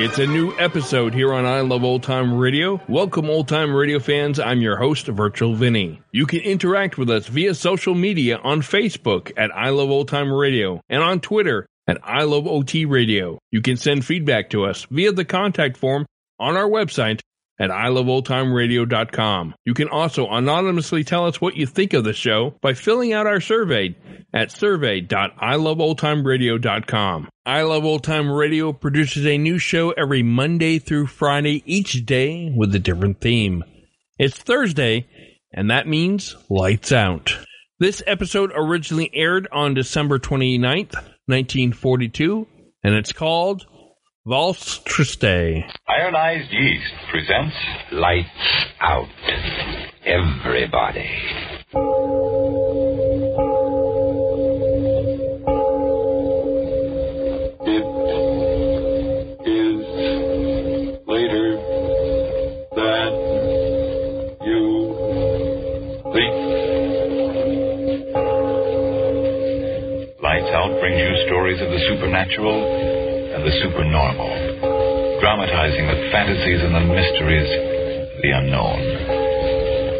It's 0.00 0.20
a 0.20 0.26
new 0.26 0.56
episode 0.58 1.12
here 1.12 1.34
on 1.34 1.44
I 1.44 1.60
Love 1.62 1.82
Old 1.82 2.04
Time 2.04 2.38
Radio. 2.38 2.80
Welcome, 2.88 3.28
old 3.28 3.48
time 3.48 3.74
radio 3.74 3.98
fans. 3.98 4.38
I'm 4.38 4.60
your 4.60 4.76
host, 4.76 5.08
Virtual 5.08 5.54
Vinny. 5.54 6.00
You 6.12 6.24
can 6.24 6.38
interact 6.38 6.98
with 6.98 7.10
us 7.10 7.26
via 7.26 7.52
social 7.52 7.96
media 7.96 8.36
on 8.36 8.62
Facebook 8.62 9.32
at 9.36 9.50
I 9.52 9.70
Love 9.70 9.90
Old 9.90 10.06
Time 10.06 10.32
Radio 10.32 10.80
and 10.88 11.02
on 11.02 11.18
Twitter 11.18 11.66
at 11.88 11.98
I 12.04 12.22
Love 12.22 12.46
OT 12.46 12.84
Radio. 12.84 13.40
You 13.50 13.60
can 13.60 13.76
send 13.76 14.04
feedback 14.04 14.50
to 14.50 14.66
us 14.66 14.86
via 14.88 15.10
the 15.10 15.24
contact 15.24 15.76
form 15.76 16.06
on 16.38 16.56
our 16.56 16.68
website 16.68 17.18
at 17.58 17.70
iloveoldtimeradio.com. 17.70 19.54
You 19.64 19.74
can 19.74 19.88
also 19.88 20.28
anonymously 20.28 21.02
tell 21.04 21.26
us 21.26 21.40
what 21.40 21.56
you 21.56 21.66
think 21.66 21.92
of 21.92 22.04
the 22.04 22.12
show 22.12 22.54
by 22.60 22.74
filling 22.74 23.12
out 23.12 23.26
our 23.26 23.40
survey 23.40 23.96
at 24.32 24.52
survey.iloveoldtimeradio.com. 24.52 27.28
I 27.46 27.62
Love 27.62 27.84
Old 27.84 28.04
Time 28.04 28.30
Radio 28.30 28.72
produces 28.72 29.26
a 29.26 29.38
new 29.38 29.58
show 29.58 29.90
every 29.92 30.22
Monday 30.22 30.78
through 30.78 31.06
Friday, 31.06 31.62
each 31.66 32.04
day 32.04 32.52
with 32.54 32.74
a 32.74 32.78
different 32.78 33.20
theme. 33.20 33.64
It's 34.18 34.36
Thursday, 34.36 35.06
and 35.52 35.70
that 35.70 35.88
means 35.88 36.36
lights 36.50 36.92
out. 36.92 37.38
This 37.80 38.02
episode 38.06 38.52
originally 38.54 39.10
aired 39.14 39.48
on 39.52 39.74
December 39.74 40.18
29th, 40.18 40.94
1942, 41.26 42.46
and 42.82 42.94
it's 42.94 43.12
called 43.12 43.66
Valse 44.28 44.82
Triste. 44.84 45.24
Ironized 45.88 46.52
Yeast 46.52 46.92
presents 47.10 47.56
Lights 47.92 48.28
Out. 48.78 49.08
Everybody. 50.04 51.08
It 57.64 57.84
is 59.48 59.80
later 61.08 61.48
than 62.76 63.10
you 64.44 64.62
think. 66.12 66.34
Lights 70.22 70.52
Out 70.52 70.78
brings 70.80 71.00
you 71.00 71.16
stories 71.28 71.60
of 71.62 71.70
the 71.70 71.80
supernatural 71.88 72.87
the 73.48 73.64
supernormal, 73.64 74.28
dramatizing 75.24 75.86
the 75.88 76.12
fantasies 76.12 76.60
and 76.60 76.74
the 76.76 76.84
mysteries 76.84 77.48
the 78.20 78.30
unknown. 78.36 78.76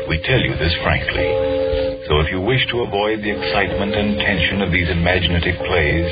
We 0.04 0.20
tell 0.20 0.40
you 0.40 0.52
this 0.60 0.74
frankly, 0.84 2.04
so 2.12 2.20
if 2.20 2.28
you 2.30 2.42
wish 2.42 2.60
to 2.68 2.84
avoid 2.84 3.24
the 3.24 3.32
excitement 3.32 3.94
and 3.96 4.20
tension 4.20 4.60
of 4.60 4.70
these 4.70 4.90
imaginative 4.90 5.56
plays, 5.64 6.08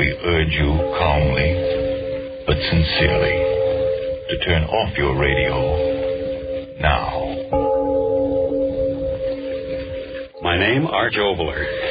we 0.00 0.08
urge 0.24 0.54
you 0.56 0.72
calmly 0.96 1.52
but 2.48 2.56
sincerely 2.56 3.36
to 4.32 4.38
turn 4.48 4.64
off 4.64 4.96
your 4.96 5.20
radio 5.20 5.52
now. 6.80 7.12
My 10.40 10.56
name, 10.56 10.86
Arch 10.86 11.12
Oboler. 11.12 11.88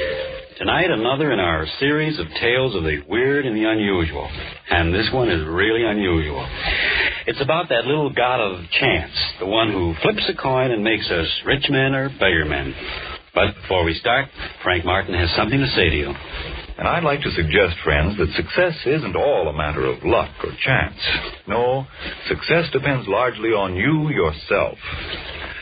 Tonight, 0.58 0.90
another 0.90 1.32
in 1.32 1.40
our 1.40 1.68
series 1.80 2.18
of 2.18 2.26
tales 2.42 2.74
of 2.74 2.82
the 2.82 3.04
weird 3.08 3.46
and 3.46 3.56
the 3.56 3.70
unusual. 3.70 4.28
And 4.70 4.94
this 4.94 5.10
one 5.14 5.30
is 5.30 5.46
really 5.48 5.84
unusual. 5.86 6.46
It's 7.26 7.42
about 7.42 7.70
that 7.70 7.86
little 7.86 8.10
god 8.10 8.40
of 8.40 8.70
chance, 8.72 9.12
the 9.40 9.46
one 9.46 9.72
who 9.72 9.94
flips 10.02 10.30
a 10.30 10.42
coin 10.42 10.72
and 10.72 10.84
makes 10.84 11.10
us 11.10 11.28
rich 11.46 11.66
men 11.70 11.94
or 11.94 12.10
beggar 12.10 12.46
men. 12.46 12.74
But 13.34 13.56
before 13.62 13.84
we 13.84 13.94
start, 13.94 14.28
Frank 14.64 14.84
Martin 14.84 15.14
has 15.14 15.30
something 15.36 15.60
to 15.60 15.68
say 15.68 15.90
to 15.90 15.96
you. 15.96 16.14
And 16.78 16.88
I'd 16.88 17.04
like 17.04 17.22
to 17.22 17.32
suggest, 17.32 17.76
friends, 17.84 18.18
that 18.18 18.34
success 18.36 18.76
isn't 18.86 19.16
all 19.16 19.48
a 19.48 19.58
matter 19.58 19.86
of 19.86 20.04
luck 20.04 20.30
or 20.44 20.52
chance. 20.64 20.98
No, 21.48 21.86
success 22.28 22.66
depends 22.72 23.08
largely 23.08 23.50
on 23.50 23.76
you 23.76 24.10
yourself. 24.10 24.78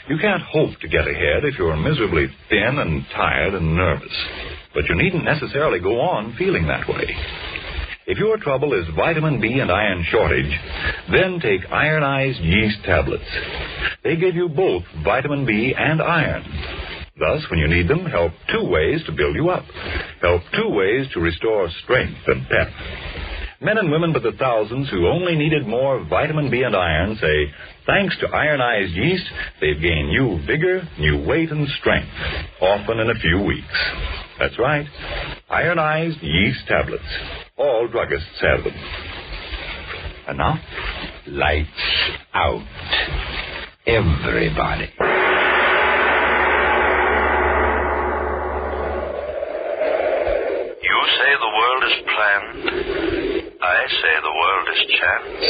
You 0.07 0.17
can't 0.19 0.41
hope 0.41 0.79
to 0.81 0.87
get 0.87 1.07
ahead 1.07 1.45
if 1.45 1.57
you're 1.57 1.75
miserably 1.75 2.27
thin 2.49 2.79
and 2.79 3.05
tired 3.16 3.53
and 3.53 3.75
nervous. 3.75 4.13
But 4.73 4.85
you 4.89 4.95
needn't 4.95 5.23
necessarily 5.23 5.79
go 5.79 5.99
on 6.01 6.35
feeling 6.37 6.67
that 6.67 6.87
way. 6.87 7.16
If 8.07 8.19
your 8.19 8.38
trouble 8.38 8.73
is 8.73 8.85
vitamin 8.95 9.41
B 9.41 9.59
and 9.59 9.71
iron 9.71 10.05
shortage, 10.11 10.51
then 11.11 11.39
take 11.39 11.71
ironized 11.71 12.39
yeast 12.39 12.77
tablets. 12.85 13.23
They 14.03 14.16
give 14.16 14.35
you 14.35 14.47
both 14.47 14.83
vitamin 15.03 15.45
B 15.45 15.73
and 15.75 16.01
iron. 16.01 16.43
Thus, 17.17 17.41
when 17.49 17.59
you 17.59 17.67
need 17.67 17.88
them, 17.88 18.05
help 18.05 18.33
two 18.51 18.69
ways 18.69 19.01
to 19.05 19.11
build 19.11 19.35
you 19.35 19.49
up. 19.49 19.63
Help 20.21 20.43
two 20.53 20.69
ways 20.69 21.07
to 21.13 21.19
restore 21.19 21.67
strength 21.83 22.19
and 22.27 22.45
pep. 22.47 22.67
Men 23.61 23.79
and 23.79 23.89
women 23.89 24.13
by 24.13 24.19
the 24.19 24.37
thousands 24.37 24.89
who 24.91 25.07
only 25.07 25.35
needed 25.35 25.66
more 25.66 26.03
vitamin 26.07 26.51
B 26.51 26.61
and 26.61 26.75
iron 26.75 27.17
say, 27.19 27.51
thanks 27.87 28.16
to 28.19 28.27
ironized 28.27 28.93
yeast, 28.93 29.25
they've 29.61 29.81
gained 29.81 30.09
new 30.09 30.45
vigor, 30.45 30.87
new 30.99 31.25
weight, 31.25 31.49
and 31.49 31.67
strength, 31.79 32.11
often 32.61 32.99
in 32.99 33.09
a 33.09 33.19
few 33.19 33.41
weeks. 33.41 33.79
That's 34.37 34.59
right, 34.59 34.85
ironized 35.49 36.22
yeast 36.22 36.67
tablets. 36.67 37.44
All 37.66 37.88
druggists 37.88 38.40
have 38.42 38.64
them. 38.64 38.74
And 40.28 40.38
now, 40.38 40.59
lights 41.26 41.68
out. 42.31 42.62
Everybody. 43.88 44.92
You 50.84 50.98
say 51.18 51.31
the 51.42 51.52
world 51.58 51.84
is 51.90 51.98
planned. 52.14 52.66
I 53.64 53.88
say 53.90 54.14
the 54.22 54.36
world 54.42 54.68
is 54.76 54.82
chance. 55.00 55.46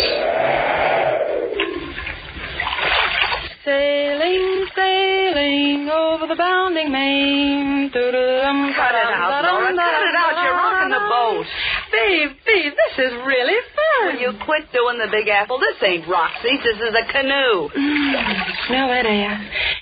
Sailing, 3.66 4.68
sailing 4.74 5.90
over 5.90 6.28
the 6.28 6.36
bounding 6.38 6.92
main. 6.94 7.76
Cut 7.96 8.04
it 8.04 8.16
out, 8.16 9.44
Laura. 9.44 9.72
Cut 9.72 10.04
it 10.04 10.16
out. 10.16 10.36
You're 10.44 10.54
rocking 10.54 10.92
the 10.92 11.00
boat. 11.00 11.48
Babe, 11.96 12.32
babe, 12.46 12.74
this 12.76 13.06
is 13.08 13.14
really 13.26 13.56
fun. 13.72 14.14
Will 14.14 14.20
you 14.20 14.32
quit 14.44 14.68
doing 14.74 15.00
the 15.00 15.08
Big 15.10 15.30
Apple? 15.30 15.58
This 15.60 15.80
ain't 15.82 16.04
seats. 16.04 16.64
This 16.64 16.76
is 16.76 16.94
a 16.94 17.06
canoe. 17.08 17.70
Mm, 17.72 18.68
smell 18.68 18.88
that 18.90 19.06
air. 19.06 19.32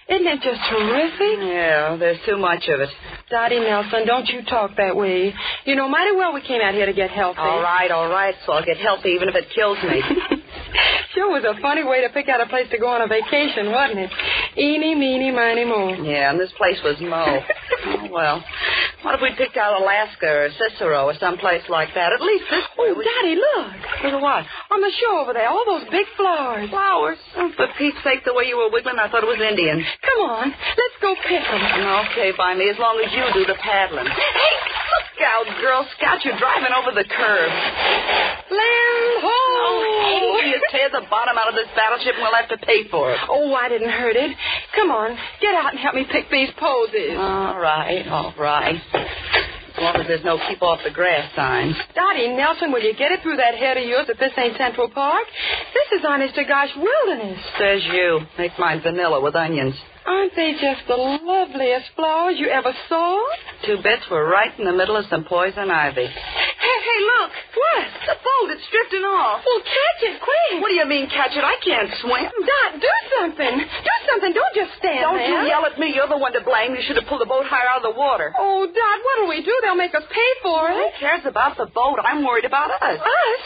Isn't 0.09 0.27
it 0.27 0.41
just 0.45 0.61
terrific? 0.69 1.41
Yeah, 1.41 1.97
there's 1.97 2.19
too 2.27 2.37
much 2.37 2.69
of 2.69 2.81
it. 2.81 2.89
Dottie 3.31 3.59
Nelson, 3.59 4.05
don't 4.05 4.27
you 4.27 4.43
talk 4.45 4.77
that 4.77 4.95
way. 4.95 5.33
You 5.65 5.75
know 5.75 5.89
mighty 5.89 6.15
well 6.15 6.33
we 6.35 6.41
came 6.41 6.61
out 6.61 6.75
here 6.75 6.85
to 6.85 6.93
get 6.93 7.09
healthy. 7.09 7.39
All 7.39 7.61
right, 7.61 7.89
all 7.89 8.09
right. 8.09 8.35
So 8.45 8.53
I'll 8.53 8.65
get 8.65 8.77
healthy 8.77 9.09
even 9.09 9.27
if 9.27 9.35
it 9.35 9.45
kills 9.55 9.79
me. 9.81 10.03
sure 11.13 11.31
was 11.31 11.43
a 11.45 11.59
funny 11.61 11.83
way 11.83 12.01
to 12.01 12.09
pick 12.09 12.29
out 12.29 12.41
a 12.41 12.47
place 12.47 12.67
to 12.71 12.77
go 12.77 12.87
on 12.87 13.01
a 13.01 13.07
vacation, 13.07 13.71
wasn't 13.71 13.99
it? 13.99 14.11
Eeny, 14.57 14.95
meeny, 14.95 15.31
miny, 15.31 15.65
mo. 15.65 15.93
Yeah, 16.03 16.31
and 16.31 16.39
this 16.39 16.51
place 16.57 16.77
was 16.83 16.97
Mo. 17.01 17.39
oh, 17.85 18.07
well. 18.11 18.43
What 19.03 19.15
if 19.15 19.21
we 19.21 19.35
picked 19.35 19.57
out 19.57 19.75
Alaska 19.81 20.25
or 20.25 20.47
Cicero 20.55 21.05
or 21.11 21.13
someplace 21.19 21.63
like 21.67 21.93
that? 21.93 22.13
At 22.15 22.21
least 22.21 22.45
this. 22.49 22.63
Oh, 22.79 22.87
we- 22.95 23.03
Daddy, 23.03 23.35
look. 23.35 23.67
Look 24.03 24.13
at 24.15 24.21
what? 24.21 24.45
On 24.71 24.79
the 24.79 24.91
shore 24.99 25.19
over 25.19 25.33
there, 25.33 25.49
all 25.49 25.65
those 25.67 25.83
big 25.91 26.07
flowers. 26.15 26.69
Flowers. 26.69 27.17
Oh, 27.35 27.51
for 27.55 27.67
Pete's 27.77 27.99
sake, 28.03 28.23
the 28.23 28.33
way 28.33 28.45
you 28.47 28.55
were 28.57 28.69
wiggling, 28.71 28.97
I 28.99 29.09
thought 29.11 29.23
it 29.23 29.27
was 29.27 29.39
Indians. 29.43 29.83
Come 30.01 30.21
on, 30.29 30.47
let's 30.49 30.97
go 31.01 31.15
pick 31.27 31.43
them. 31.43 31.61
Okay, 32.11 32.31
by 32.37 32.55
me, 32.55 32.69
as 32.69 32.79
long 32.79 32.95
as 33.03 33.11
you 33.11 33.23
do 33.33 33.45
the 33.45 33.55
paddling. 33.59 34.07
Hey, 34.07 34.55
look 34.95 35.19
out, 35.27 35.45
Girl 35.61 35.85
Scout. 35.97 36.23
You're 36.23 36.39
driving 36.39 36.71
over 36.71 36.91
the 36.95 37.03
curb. 37.03 37.51
Land 38.49 39.19
ho! 39.19 39.42
Oh, 39.63 40.39
hey, 40.41 40.49
you 40.49 40.59
tear 40.71 40.89
the 40.91 41.07
bottom 41.09 41.37
out 41.37 41.47
of 41.47 41.55
this 41.55 41.67
battleship 41.75 42.15
and 42.15 42.23
we'll 42.23 42.35
have 42.35 42.49
to 42.49 42.57
pay 42.65 42.87
for 42.89 43.11
it. 43.11 43.19
Oh, 43.29 43.53
I 43.55 43.69
didn't 43.69 43.89
hurt 43.89 44.15
it. 44.15 44.35
Come 44.75 44.91
on, 44.91 45.17
get 45.41 45.55
out 45.55 45.71
and 45.71 45.79
help 45.79 45.95
me 45.95 46.05
pick 46.11 46.29
these 46.29 46.49
poses. 46.59 47.15
All 47.15 47.59
right, 47.59 48.07
all 48.07 48.33
right. 48.37 48.81
As 48.93 49.81
long 49.81 49.95
as 49.95 50.07
there's 50.07 50.23
no 50.23 50.37
keep 50.47 50.61
off 50.61 50.79
the 50.83 50.91
grass 50.91 51.33
signs. 51.35 51.75
Dottie 51.95 52.29
Nelson, 52.35 52.71
will 52.71 52.83
you 52.83 52.93
get 52.95 53.11
it 53.11 53.21
through 53.23 53.37
that 53.37 53.55
head 53.55 53.77
of 53.77 53.85
yours 53.85 54.05
that 54.07 54.19
this 54.19 54.31
ain't 54.37 54.55
Central 54.57 54.89
Park? 54.89 55.25
This 55.73 55.99
is 55.99 56.05
honest 56.07 56.35
to 56.35 56.43
gosh 56.43 56.69
wilderness. 56.75 57.39
Says 57.57 57.81
you. 57.91 58.19
Make 58.37 58.51
mine 58.59 58.81
vanilla 58.81 59.19
with 59.19 59.35
onions. 59.35 59.73
Aren't 60.05 60.35
they 60.35 60.53
just 60.59 60.83
the 60.87 60.95
loveliest 60.97 61.87
flowers 61.95 62.35
you 62.37 62.47
ever 62.49 62.73
saw? 62.89 63.23
Two 63.65 63.77
bits 63.81 64.03
were 64.11 64.27
right 64.27 64.51
in 64.59 64.65
the 64.65 64.73
middle 64.73 64.97
of 64.97 65.05
some 65.09 65.23
poison 65.23 65.71
ivy. 65.71 66.07
Hey, 66.07 66.43
Hey, 66.63 66.79
hey, 66.83 66.99
look. 67.03 67.31
What? 67.55 67.85
The 68.07 68.15
boat, 68.19 68.47
it's 68.55 68.67
drifting 68.71 69.03
off. 69.07 69.43
Well, 69.45 69.61
catch 69.63 69.99
it, 70.11 70.19
quick. 70.19 70.61
What 70.61 70.69
do 70.69 70.75
you 70.75 70.85
mean, 70.85 71.07
catch 71.09 71.31
it? 71.35 71.43
I 71.43 71.55
can't 71.63 71.91
swim. 72.01 72.27
Dot, 72.27 72.71
do 72.79 72.91
something. 73.19 73.55
Do 73.63 73.95
something. 74.11 74.31
Don't 74.33 74.55
just 74.55 74.71
stand 74.79 75.15
there. 75.15 75.27
Don't 75.27 75.43
you 75.43 75.47
yell 75.47 75.63
at 75.65 75.79
me. 75.79 75.91
You're 75.95 76.07
the 76.07 76.17
one 76.17 76.33
to 76.33 76.41
blame. 76.43 76.75
You 76.75 76.81
should 76.87 76.95
have 76.97 77.07
pulled 77.07 77.21
the 77.21 77.29
boat 77.29 77.45
higher 77.47 77.67
out 77.67 77.83
of 77.85 77.93
the 77.93 77.97
water. 77.99 78.33
Oh, 78.37 78.65
Dot, 78.67 78.97
what'll 79.03 79.29
we 79.31 79.43
do? 79.43 79.53
They'll 79.63 79.79
make 79.79 79.95
us 79.95 80.03
pay 80.11 80.31
for 80.43 80.67
it. 80.71 80.75
Who 80.75 80.89
cares 80.99 81.21
about 81.25 81.55
the 81.57 81.67
boat? 81.67 81.99
I'm 82.03 82.23
worried 82.25 82.45
about 82.45 82.71
us. 82.71 82.99
Us? 82.99 83.43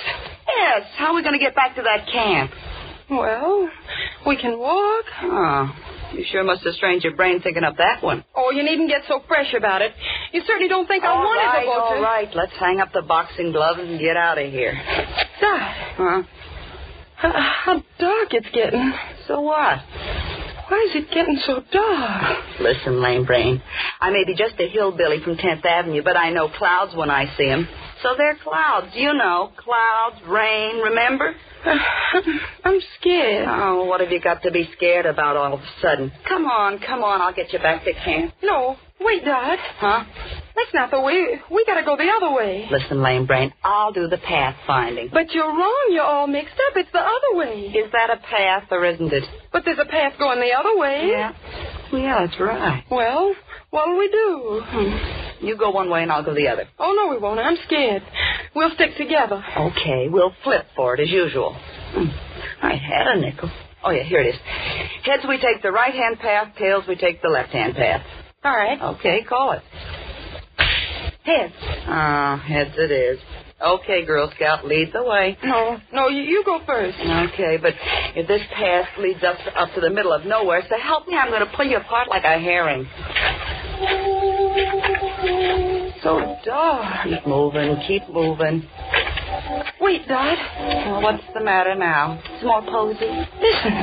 Yes. 0.47 0.81
How 0.97 1.13
are 1.13 1.15
we 1.15 1.21
going 1.21 1.37
to 1.37 1.43
get 1.43 1.53
back 1.55 1.75
to 1.75 1.83
that 1.83 2.07
camp? 2.11 2.51
Well, 3.09 3.69
we 4.25 4.35
can 4.37 4.57
walk. 4.59 5.05
Oh, 5.23 5.69
you 6.13 6.23
sure 6.31 6.43
must 6.43 6.63
have 6.63 6.73
strained 6.75 7.03
your 7.03 7.15
brain 7.15 7.41
thinking 7.41 7.63
up 7.63 7.77
that 7.77 8.01
one. 8.03 8.23
Oh, 8.35 8.51
you 8.51 8.63
needn't 8.63 8.89
get 8.89 9.01
so 9.07 9.21
fresh 9.27 9.53
about 9.53 9.81
it. 9.81 9.93
You 10.33 10.41
certainly 10.45 10.67
don't 10.69 10.87
think 10.87 11.03
I 11.03 11.13
wanted 11.13 11.45
right, 11.45 11.65
boat 11.65 11.71
all 11.81 11.95
to. 11.95 12.01
right. 12.01 12.29
Let's 12.35 12.53
hang 12.59 12.79
up 12.79 12.93
the 12.93 13.01
boxing 13.01 13.51
gloves 13.51 13.79
and 13.81 13.99
get 13.99 14.17
out 14.17 14.37
of 14.37 14.51
here. 14.51 14.73
Dot, 15.41 15.71
Huh? 15.97 16.23
how, 17.15 17.31
how 17.31 17.73
dark 17.99 18.33
it's 18.33 18.49
getting. 18.53 18.93
So 19.27 19.41
what? 19.41 19.79
Why 20.69 20.85
is 20.89 20.95
it 21.01 21.09
getting 21.13 21.39
so 21.45 21.63
dark? 21.71 22.43
Listen, 22.59 23.01
lame 23.01 23.25
brain. 23.25 23.61
I 24.01 24.09
may 24.11 24.23
be 24.25 24.35
just 24.35 24.59
a 24.59 24.67
hillbilly 24.67 25.21
from 25.23 25.35
10th 25.37 25.65
Avenue, 25.65 26.03
but 26.03 26.17
I 26.17 26.29
know 26.31 26.49
clouds 26.49 26.93
when 26.95 27.09
I 27.09 27.25
see 27.25 27.33
see 27.37 27.49
'em. 27.49 27.67
So 28.03 28.09
they're 28.17 28.37
clouds, 28.43 28.87
you 28.93 29.13
know. 29.13 29.51
Clouds, 29.57 30.17
rain, 30.27 30.77
remember? 30.81 31.33
I'm 32.63 32.79
scared. 32.99 33.47
Oh, 33.49 33.85
what 33.85 34.01
have 34.01 34.11
you 34.11 34.21
got 34.21 34.43
to 34.43 34.51
be 34.51 34.69
scared 34.75 35.05
about 35.05 35.35
all 35.35 35.53
of 35.53 35.59
a 35.59 35.69
sudden? 35.81 36.11
Come 36.27 36.45
on, 36.45 36.79
come 36.79 37.03
on. 37.03 37.21
I'll 37.21 37.33
get 37.33 37.51
you 37.53 37.59
back 37.59 37.83
to 37.85 37.93
camp. 37.93 38.33
No, 38.43 38.77
wait, 39.01 39.25
Dot. 39.25 39.57
Huh? 39.79 40.03
That's 40.55 40.73
not 40.73 40.91
the 40.91 41.01
way. 41.01 41.39
We 41.51 41.65
gotta 41.65 41.83
go 41.85 41.97
the 41.97 42.09
other 42.09 42.33
way. 42.35 42.67
Listen, 42.71 43.01
lame 43.03 43.25
brain. 43.25 43.53
I'll 43.63 43.91
do 43.93 44.07
the 44.07 44.17
path 44.17 44.55
finding. 44.65 45.09
But 45.13 45.31
you're 45.31 45.47
wrong. 45.47 45.87
You're 45.91 46.03
all 46.03 46.27
mixed 46.27 46.55
up. 46.69 46.77
It's 46.77 46.91
the 46.91 46.99
other 46.99 47.37
way. 47.37 47.61
Is 47.67 47.91
that 47.91 48.09
a 48.09 48.17
path 48.17 48.63
or 48.71 48.85
isn't 48.85 49.13
it? 49.13 49.23
But 49.51 49.63
there's 49.65 49.77
a 49.79 49.85
path 49.85 50.13
going 50.17 50.39
the 50.39 50.53
other 50.53 50.77
way. 50.77 51.09
Yeah. 51.11 51.31
Yeah, 51.93 52.25
that's 52.25 52.39
right. 52.39 52.83
Well, 52.89 53.35
what'll 53.69 53.97
we 53.97 54.09
do? 54.09 54.61
Hmm. 54.65 55.16
You 55.39 55.57
go 55.57 55.71
one 55.71 55.89
way 55.89 56.03
and 56.03 56.11
I'll 56.11 56.23
go 56.23 56.33
the 56.33 56.47
other. 56.47 56.65
Oh, 56.79 56.93
no, 56.93 57.09
we 57.13 57.17
won't. 57.21 57.39
I'm 57.39 57.57
scared. 57.65 58.03
We'll 58.55 58.71
stick 58.71 58.97
together. 58.97 59.43
Okay, 59.57 60.07
we'll 60.09 60.33
flip 60.43 60.65
for 60.75 60.95
it 60.95 60.99
as 61.01 61.09
usual. 61.09 61.53
Hmm. 61.93 62.07
I 62.61 62.75
had 62.75 63.07
a 63.07 63.19
nickel. 63.19 63.51
Oh, 63.83 63.91
yeah, 63.91 64.03
here 64.03 64.19
it 64.19 64.27
is. 64.27 64.35
Heads, 65.03 65.23
we 65.27 65.37
take 65.37 65.61
the 65.61 65.71
right 65.71 65.93
hand 65.93 66.19
path. 66.19 66.55
Tails, 66.57 66.85
we 66.87 66.95
take 66.95 67.21
the 67.21 67.29
left 67.29 67.51
hand 67.51 67.75
path. 67.75 68.05
All 68.43 68.55
right. 68.55 68.81
Okay, 68.95 69.23
call 69.23 69.51
it. 69.51 69.61
Heads. 71.23 71.53
Ah, 71.87 72.43
heads 72.45 72.71
it 72.77 72.91
is. 72.91 73.19
Okay, 73.59 74.05
Girl 74.05 74.31
Scout, 74.35 74.65
lead 74.65 74.91
the 74.93 75.03
way. 75.03 75.35
No, 75.43 75.77
no, 75.91 76.09
you, 76.09 76.21
you 76.21 76.43
go 76.45 76.59
first. 76.65 76.97
Okay, 76.99 77.57
but 77.59 77.73
if 78.15 78.27
this 78.27 78.41
path 78.53 78.87
leads 78.99 79.23
us 79.23 79.37
up 79.55 79.73
to 79.73 79.81
the 79.81 79.89
middle 79.89 80.13
of 80.13 80.25
nowhere, 80.25 80.61
so 80.69 80.75
help 80.79 81.07
me, 81.07 81.17
I'm 81.17 81.29
going 81.29 81.45
to 81.45 81.51
pull 81.57 81.65
you 81.65 81.77
apart 81.77 82.07
like 82.07 82.23
a 82.23 82.39
herring. 82.39 82.87
So 86.03 86.37
dark. 86.45 87.03
Keep 87.07 87.27
moving, 87.27 87.77
keep 87.87 88.07
moving. 88.09 88.63
Wait, 89.81 90.07
Dot. 90.07 90.37
Well, 90.87 91.01
what's 91.01 91.23
the 91.33 91.43
matter 91.43 91.75
now? 91.75 92.19
It's 92.25 92.43
more 92.43 92.61
posy. 92.61 93.05
Listen. 93.41 93.73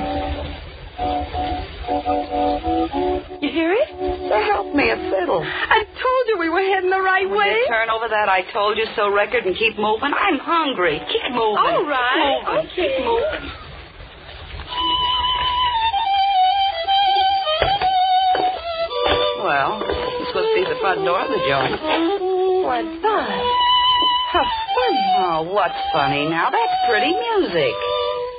You 3.43 3.51
hear 3.51 3.73
it? 3.73 3.89
So 4.29 4.41
help 4.53 4.75
me, 4.75 4.91
a 4.91 4.97
fiddle. 4.97 5.43
I 5.45 5.85
told 5.85 6.23
you 6.29 6.39
we 6.39 6.49
were 6.49 6.63
heading 6.63 6.91
the 6.91 7.01
right 7.01 7.29
Will 7.29 7.37
way. 7.39 7.59
you 7.61 7.67
turn 7.69 7.91
over 7.91 8.09
that 8.09 8.29
I 8.29 8.43
told 8.53 8.79
you 8.79 8.87
so 8.97 9.09
record 9.13 9.45
and 9.45 9.57
keep 9.57 9.77
moving? 9.79 10.13
I'm 10.17 10.39
hungry. 10.39 11.01
Keep 11.13 11.33
moving. 11.33 11.59
All 11.59 11.85
right. 11.85 12.41
Keep 12.41 12.49
moving. 12.49 12.67
Okay. 12.67 12.97
Keep 12.97 13.05
moving. 13.05 13.51
Be 20.97 21.01
the 21.01 21.05
front 21.05 21.05
door 21.05 21.21
of 21.21 21.31
the 21.31 21.43
joint. 21.47 21.81
Why, 22.65 22.83
Dot. 23.03 23.29
How 24.33 24.45
funny. 24.75 25.07
Oh, 25.19 25.43
what's 25.53 25.79
funny 25.93 26.27
now? 26.29 26.51
That's 26.51 26.73
pretty 26.89 27.13
music. 27.15 27.75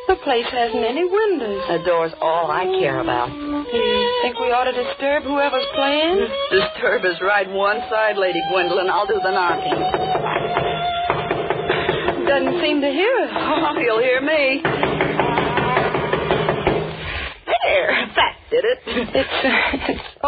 The 0.08 0.16
place 0.24 0.46
hasn't 0.52 0.84
any 0.84 1.04
windows. 1.04 1.64
The 1.68 1.84
door's 1.86 2.12
all 2.22 2.52
I 2.52 2.66
care 2.80 3.00
about. 3.00 3.30
Do 3.32 3.78
you 3.78 4.20
think 4.22 4.38
we 4.40 4.52
ought 4.52 4.66
to 4.66 4.72
disturb 4.76 5.24
whoever's 5.24 5.66
playing? 5.74 6.28
Disturb 6.52 7.06
is 7.06 7.20
right 7.22 7.50
one 7.50 7.80
side, 7.90 8.18
Lady 8.18 8.42
Gwendolyn. 8.52 8.90
I'll 8.90 9.08
do 9.08 9.20
the 9.24 9.32
knocking. 9.32 9.80
Doesn't 12.28 12.62
seem 12.62 12.82
to 12.82 12.90
hear 12.90 13.18
us. 13.24 13.30
Oh, 13.34 13.74
he'll 13.80 14.00
hear 14.00 14.22
me. 14.22 14.62
There, 17.46 18.08
that 18.16 18.36
did 18.52 18.66
it. 18.66 18.80
It's, 18.86 19.12
it's 19.16 19.75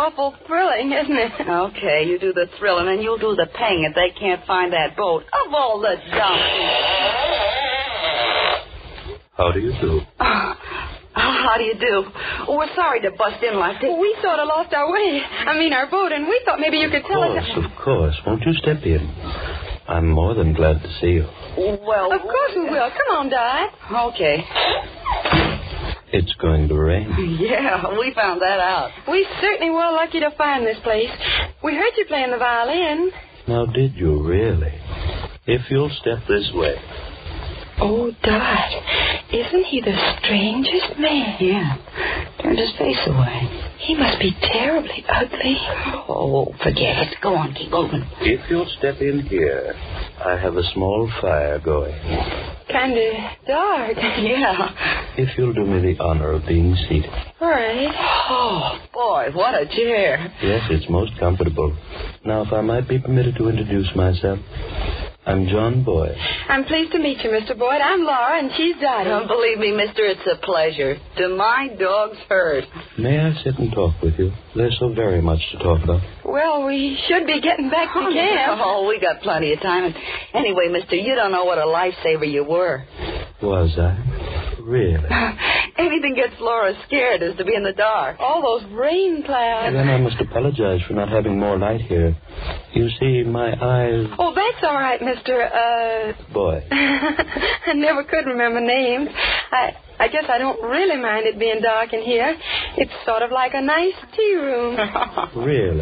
awful 0.08 0.36
thrilling, 0.48 0.92
isn't 0.92 1.16
it? 1.18 1.32
Okay, 1.48 2.06
you 2.08 2.20
do 2.20 2.34
the 2.34 2.48
thrilling 2.60 2.88
and 2.88 3.02
you'll 3.04 3.18
do 3.18 3.36
the 3.36 3.48
paying 3.54 3.84
if 3.84 3.96
they 3.96 4.10
can't 4.20 4.46
find 4.46 4.72
that 4.74 4.96
boat. 4.96 5.24
Of 5.24 5.54
all 5.54 5.80
the 5.82 5.96
donkeys. 6.12 6.74
How 9.38 9.52
do 9.52 9.60
you 9.60 9.74
do? 9.82 10.02
Oh, 10.20 10.54
how 11.14 11.56
do 11.58 11.64
you 11.64 11.76
do? 11.80 12.06
Oh, 12.48 12.58
we're 12.58 12.74
sorry 12.76 13.02
to 13.02 13.12
bust 13.18 13.44
in 13.44 13.58
like 13.60 13.82
this. 13.82 13.90
We 14.00 14.16
sort 14.22 14.40
of 14.40 14.48
lost 14.48 14.74
our 14.74 14.92
way. 14.92 15.22
I 15.24 15.58
mean, 15.58 15.74
our 15.74 15.90
boat, 15.90 16.12
and 16.12 16.28
we 16.28 16.42
thought 16.46 16.60
maybe 16.60 16.78
you 16.78 16.90
could 16.90 17.04
Of 17.04 17.08
tell 17.08 17.22
course, 17.22 17.44
us. 17.44 17.58
of 17.66 17.84
course. 17.84 18.16
Won't 18.26 18.44
you 18.44 18.54
step 18.54 18.84
in? 18.84 19.08
I'm 19.88 20.10
more 20.10 20.34
than 20.34 20.54
glad 20.54 20.82
to 20.82 20.90
see 21.00 21.22
you. 21.22 21.26
Well, 21.58 22.12
Of 22.14 22.22
course 22.22 22.52
we 22.56 22.64
will. 22.70 22.90
Come 22.92 23.10
on, 23.18 23.30
Di. 23.30 23.68
Okay. 24.12 24.44
It's 26.18 26.34
going 26.42 26.68
to 26.70 26.74
rain. 26.76 27.38
Yeah, 27.40 27.90
we 28.00 28.12
found 28.16 28.42
that 28.42 28.60
out. 28.60 28.90
We 29.08 29.28
certainly 29.40 29.70
were 29.70 29.92
lucky 29.92 30.20
to 30.20 30.32
find 30.36 30.66
this 30.66 30.78
place. 30.84 31.12
We 31.64 31.76
heard 31.76 31.94
you 31.96 32.06
playing 32.08 32.32
the 32.32 32.38
violin. 32.38 33.12
Now, 33.48 33.68
did 33.68 33.94
you 33.94 34.24
really? 34.24 34.74
If 35.46 35.70
you'll 35.70 35.92
step 36.02 36.20
this 36.28 36.50
way. 36.56 36.76
Oh, 37.80 38.12
Dot, 38.24 38.72
isn't 39.32 39.66
he 39.66 39.80
the 39.82 39.96
strangest 40.18 40.98
man? 41.00 41.38
Yeah. 41.40 41.78
Turned 42.42 42.58
his 42.58 42.72
face 42.80 42.98
away. 43.06 43.57
He 43.80 43.96
must 43.96 44.20
be 44.20 44.32
terribly 44.42 45.04
ugly. 45.08 45.58
Oh, 46.10 46.54
forget 46.64 46.98
it. 47.08 47.16
Go 47.22 47.36
on, 47.36 47.54
keep 47.54 47.72
moving. 47.72 48.04
If 48.22 48.50
you'll 48.50 48.70
step 48.80 49.00
in 49.02 49.22
here, 49.28 49.74
I 50.26 50.38
have 50.38 50.56
a 50.58 50.64
small 50.74 51.10
fire 51.22 51.60
going. 51.60 51.94
Kind 52.72 52.94
of 52.98 53.14
dark. 53.48 53.98
Yeah. 54.18 55.14
If 55.18 55.38
you'll 55.38 55.54
do 55.54 55.64
me 55.66 55.94
the 55.94 56.04
honor 56.04 56.32
of 56.32 56.46
being 56.48 56.76
seated. 56.90 57.10
All 57.40 57.50
right. 57.50 57.94
Oh, 58.30 58.80
boy, 58.94 59.28
what 59.34 59.54
a 59.54 59.66
chair. 59.68 60.34
Yes, 60.42 60.64
it's 60.72 60.90
most 60.90 61.12
comfortable. 61.20 61.76
Now, 62.26 62.42
if 62.44 62.52
I 62.52 62.62
might 62.62 62.88
be 62.90 63.00
permitted 63.00 63.36
to 63.38 63.48
introduce 63.50 63.88
myself, 63.96 64.40
I'm 65.28 65.46
John 65.50 65.84
Boyd. 65.84 66.16
I'm 66.48 66.64
pleased 66.64 66.94
to 66.94 67.00
meet 67.00 67.18
you, 67.22 67.30
Mr. 67.30 67.50
Boyd. 67.50 67.82
I'm 67.82 68.00
Laura, 68.06 68.40
and 68.40 68.50
she's 68.56 68.76
Dottie. 68.82 69.10
Don't 69.10 69.28
believe 69.28 69.60
me, 69.60 69.74
mister, 69.76 70.06
it's 70.06 70.26
a 70.26 70.38
pleasure. 70.38 70.96
Do 71.18 71.36
my 71.36 71.68
dog's 71.78 72.18
hurt. 72.30 72.64
May 72.98 73.20
I 73.20 73.34
sit 73.44 73.60
and 73.60 73.70
talk 73.74 74.02
with 74.02 74.14
you? 74.18 74.32
There's 74.56 74.78
so 74.80 74.94
very 74.94 75.22
much 75.22 75.40
to 75.52 75.58
talk 75.58 75.84
about. 75.84 76.02
Well, 76.24 76.66
we 76.66 76.98
should 77.10 77.28
be 77.28 77.42
getting 77.42 77.70
back 77.70 77.94
to 77.94 78.00
oh, 78.08 78.14
camp. 78.14 78.62
Oh, 78.64 78.88
we 78.88 79.02
got 79.02 79.22
plenty 79.22 79.52
of 79.52 79.60
time. 79.60 79.84
And 79.84 79.96
anyway, 80.34 80.70
mister, 80.72 80.96
you 80.96 81.14
don't 81.14 81.34
know 81.34 81.44
what 81.44 81.58
a 81.58 81.66
lifesaver 81.66 82.32
you 82.32 82.46
were. 82.46 82.86
Was 83.42 83.78
I? 83.78 84.56
Really? 84.62 85.04
Anything 85.78 86.16
gets 86.16 86.40
Laura 86.40 86.74
scared 86.88 87.22
is 87.22 87.36
to 87.38 87.44
be 87.44 87.54
in 87.54 87.64
the 87.64 87.74
dark. 87.74 88.16
All 88.22 88.42
those 88.42 88.72
rain 88.72 89.24
clouds. 89.24 89.74
Then 89.76 89.90
I 89.90 89.98
must 89.98 90.22
apologize 90.22 90.80
for 90.88 90.94
not 90.94 91.10
having 91.10 91.38
more 91.38 91.58
light 91.58 91.82
here. 91.82 92.16
You 92.74 92.90
see, 93.00 93.24
my 93.24 93.50
eyes. 93.50 94.08
Oh, 94.20 94.34
that's 94.36 94.64
all 94.64 94.76
right, 94.76 95.00
Mr. 95.00 95.50
Uh. 95.52 96.34
Boy. 96.34 96.64
I 96.72 97.74
never 97.74 98.04
could 98.04 98.26
remember 98.26 98.62
names. 98.62 99.10
I 99.52 99.72
I 100.00 100.08
guess 100.10 100.26
I 100.30 100.38
don't 100.38 100.62
really 100.62 100.98
mind 101.02 101.26
it 101.26 101.40
being 101.40 101.60
dark 101.62 101.92
in 101.92 102.02
here. 102.04 102.38
It's 102.78 102.92
sort 103.06 103.24
of 103.24 103.32
like 103.32 103.54
a 103.56 103.62
nice 103.62 103.96
tea 104.16 104.36
room. 104.36 104.78
Really? 105.36 105.82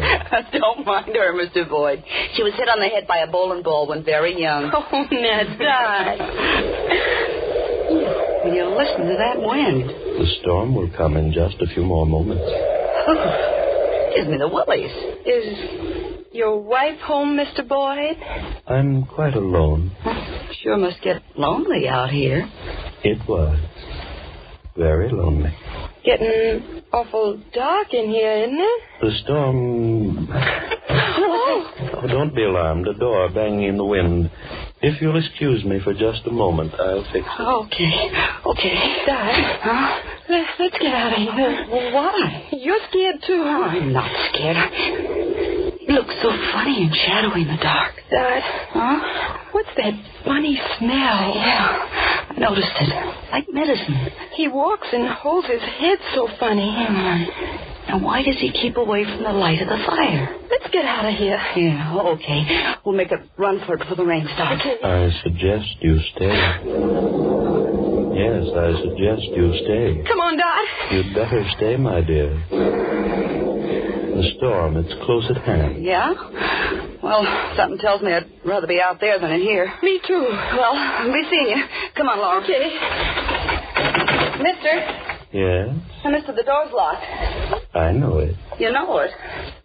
don't 0.52 0.86
mind 0.86 1.14
her, 1.14 1.32
Mr. 1.34 1.68
Boyd. 1.68 2.02
She 2.34 2.42
was 2.42 2.52
hit 2.54 2.68
on 2.68 2.78
the 2.78 2.86
head 2.86 3.06
by 3.06 3.18
a 3.18 3.26
bowling 3.26 3.62
ball 3.62 3.86
when 3.88 4.04
very 4.04 4.38
young. 4.40 4.70
Oh, 4.74 5.06
Ned, 5.10 5.58
Dot. 5.58 6.18
Will 8.44 8.54
you 8.54 8.64
listen 8.76 9.06
to 9.06 9.16
that 9.18 9.36
wind? 9.40 9.88
The 9.88 10.26
storm 10.40 10.74
will 10.74 10.90
come 10.96 11.16
in 11.16 11.32
just 11.32 11.56
a 11.60 11.66
few 11.74 11.84
more 11.84 12.06
moments. 12.06 12.44
Gives 14.14 14.28
me 14.28 14.38
the 14.38 14.48
willies. 14.48 14.90
Is 15.26 16.05
your 16.36 16.58
wife 16.60 16.98
home, 17.00 17.36
Mr. 17.38 17.66
Boyd? 17.66 18.16
I'm 18.66 19.04
quite 19.06 19.34
alone. 19.34 19.90
Sure 20.62 20.76
must 20.76 21.00
get 21.02 21.22
lonely 21.36 21.88
out 21.88 22.10
here. 22.10 22.48
It 23.02 23.18
was. 23.28 23.58
Very 24.76 25.08
lonely. 25.10 25.54
Getting 26.04 26.82
awful 26.92 27.40
dark 27.54 27.92
in 27.94 28.10
here, 28.10 28.32
isn't 28.44 28.58
it? 28.60 28.82
The 29.00 29.10
storm. 29.24 30.28
Oh, 30.30 31.72
Oh, 31.98 32.06
don't 32.06 32.34
be 32.34 32.44
alarmed. 32.44 32.86
A 32.86 32.94
door 32.94 33.28
banging 33.30 33.62
in 33.64 33.76
the 33.78 33.84
wind. 33.84 34.30
If 34.82 35.00
you'll 35.00 35.16
excuse 35.16 35.64
me 35.64 35.80
for 35.82 35.92
just 35.94 36.26
a 36.26 36.30
moment, 36.30 36.74
I'll 36.78 37.04
fix 37.12 37.26
it. 37.26 37.42
Okay. 37.42 38.10
Okay. 38.46 38.74
Dot, 39.06 39.60
Huh? 39.62 40.00
let, 40.28 40.46
let's 40.60 40.78
get 40.78 40.92
out 40.94 41.12
of 41.12 41.18
here. 41.34 41.66
Well, 41.70 41.92
why? 41.94 42.48
You're 42.52 42.78
scared 42.90 43.16
too, 43.26 43.42
Oh, 43.44 43.62
huh? 43.64 43.76
I'm 43.78 43.92
not 43.92 44.10
scared. 44.32 44.56
It 45.88 45.92
looks 45.92 46.14
so 46.22 46.30
funny 46.52 46.82
and 46.84 46.94
shadowy 46.94 47.42
in 47.42 47.48
the 47.48 47.56
dark. 47.62 47.94
Dot, 48.10 48.42
Huh? 48.72 49.48
what's 49.52 49.68
that 49.76 49.94
funny 50.24 50.60
smell? 50.78 51.32
Yeah. 51.34 52.26
I 52.30 52.34
noticed 52.38 52.66
it. 52.80 52.90
Like 53.30 53.46
medicine. 53.50 54.08
He 54.34 54.48
walks 54.48 54.88
and 54.92 55.08
holds 55.08 55.46
his 55.48 55.60
head 55.62 55.98
so 56.14 56.28
funny. 56.40 56.70
Now, 57.88 58.00
why 58.00 58.22
does 58.24 58.36
he 58.40 58.50
keep 58.50 58.76
away 58.76 59.04
from 59.04 59.22
the 59.22 59.32
light 59.32 59.62
of 59.62 59.68
the 59.68 59.78
fire? 59.86 60.36
Let's 60.50 60.68
get 60.72 60.84
out 60.84 61.04
of 61.06 61.14
here. 61.14 61.40
Yeah, 61.56 61.94
okay. 62.14 62.74
We'll 62.84 62.96
make 62.96 63.12
a 63.12 63.22
run 63.38 63.60
for 63.64 63.74
it 63.74 63.78
before 63.78 63.96
the 63.96 64.04
rain 64.04 64.26
stops. 64.34 64.62
I 64.82 65.10
suggest 65.22 65.76
you 65.80 66.00
stay. 66.16 67.85
Yes, 68.16 68.44
I 68.56 68.72
suggest 68.80 69.22
you 69.36 69.52
stay. 69.64 70.02
Come 70.08 70.20
on, 70.20 70.36
Dot. 70.38 70.64
You'd 70.92 71.14
better 71.14 71.44
stay, 71.56 71.76
my 71.76 72.00
dear. 72.00 72.32
The 74.16 74.22
storm, 74.38 74.76
it's 74.78 74.94
close 75.04 75.28
at 75.30 75.36
hand. 75.44 75.84
Yeah? 75.84 76.14
Well, 77.02 77.24
something 77.56 77.78
tells 77.78 78.00
me 78.00 78.12
I'd 78.14 78.24
rather 78.44 78.66
be 78.66 78.80
out 78.80 78.98
there 79.00 79.18
than 79.20 79.30
in 79.32 79.40
here. 79.42 79.70
Me 79.82 80.00
too. 80.06 80.22
Well, 80.56 80.72
I'll 80.74 81.12
be 81.12 81.22
seeing 81.28 81.48
you. 81.48 81.62
Come 81.94 82.08
on, 82.08 82.18
Laura. 82.18 82.42
Okay. 82.42 82.72
Mister, 84.42 85.02
Yes, 85.32 85.74
mister, 86.10 86.32
the 86.32 86.42
door's 86.42 86.72
locked. 86.72 87.04
I 87.74 87.92
know 87.92 88.18
it. 88.18 88.34
You 88.58 88.72
know 88.72 88.98
it. 88.98 89.10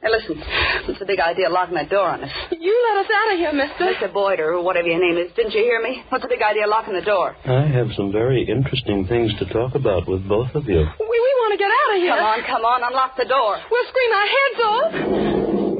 Now, 0.03 0.11
listen, 0.11 0.41
what's 0.87 0.99
the 0.99 1.05
big 1.05 1.19
idea 1.19 1.47
of 1.47 1.53
locking 1.53 1.75
that 1.75 1.89
door 1.89 2.09
on 2.09 2.23
us? 2.23 2.31
You 2.51 2.73
let 2.91 3.05
us 3.05 3.11
out 3.11 3.33
of 3.33 3.37
here, 3.39 3.53
mister. 3.53 3.85
Mr. 3.87 4.11
Boyd, 4.11 4.39
or 4.39 4.61
whatever 4.61 4.87
your 4.87 4.99
name 4.99 5.17
is, 5.17 5.31
didn't 5.35 5.53
you 5.53 5.63
hear 5.63 5.81
me? 5.81 6.03
What's 6.09 6.23
the 6.23 6.27
big 6.29 6.41
idea 6.41 6.63
of 6.65 6.69
locking 6.69 6.93
the 6.93 7.01
door? 7.05 7.35
I 7.45 7.67
have 7.67 7.87
some 7.95 8.11
very 8.11 8.43
interesting 8.43 9.07
things 9.07 9.31
to 9.39 9.45
talk 9.53 9.75
about 9.75 10.07
with 10.07 10.27
both 10.27 10.53
of 10.55 10.65
you. 10.67 10.81
We, 10.81 11.17
we 11.17 11.31
want 11.41 11.51
to 11.53 11.59
get 11.59 11.71
out 11.71 11.89
of 11.95 12.01
here. 12.01 12.15
Come 12.15 12.25
on, 12.25 12.43
come 12.43 12.65
on, 12.65 12.79
unlock 12.83 13.15
the 13.17 13.25
door. 13.25 13.57
We'll 13.71 13.87
scream 13.87 14.11
our 14.11 14.27
heads 14.35 14.59
off. 14.63 14.91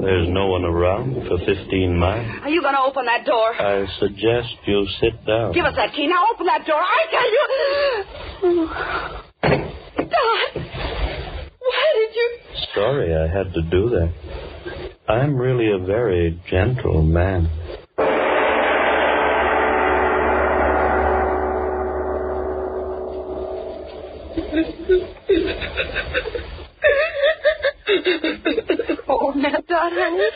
There's 0.02 0.30
no 0.30 0.48
one 0.48 0.66
around 0.66 1.14
for 1.28 1.38
15 1.46 1.98
miles. 1.98 2.26
Are 2.42 2.50
you 2.50 2.62
going 2.62 2.74
to 2.74 2.82
open 2.82 3.06
that 3.06 3.26
door? 3.26 3.54
I 3.54 3.86
suggest 4.00 4.50
you 4.66 4.88
sit 5.00 5.26
down. 5.28 5.54
Give 5.54 5.66
us 5.66 5.76
that 5.76 5.94
key. 5.94 6.08
Now 6.08 6.26
open 6.34 6.48
that 6.48 6.66
door. 6.66 6.82
I 6.82 7.06
tell 7.12 7.30
you. 9.54 9.68
Dot, 9.98 10.56
why 11.60 11.94
did 11.96 12.16
you... 12.16 12.40
Sorry 12.74 13.16
I 13.16 13.28
had 13.28 13.54
to 13.54 13.62
do 13.62 13.90
that. 13.90 14.14
I'm 15.08 15.36
really 15.36 15.72
a 15.72 15.78
very 15.80 16.42
gentle 16.50 17.04
man. 17.04 17.50
Oh, 29.08 29.34
now, 29.36 29.52
Dot, 29.68 29.92
honey, 29.94 30.30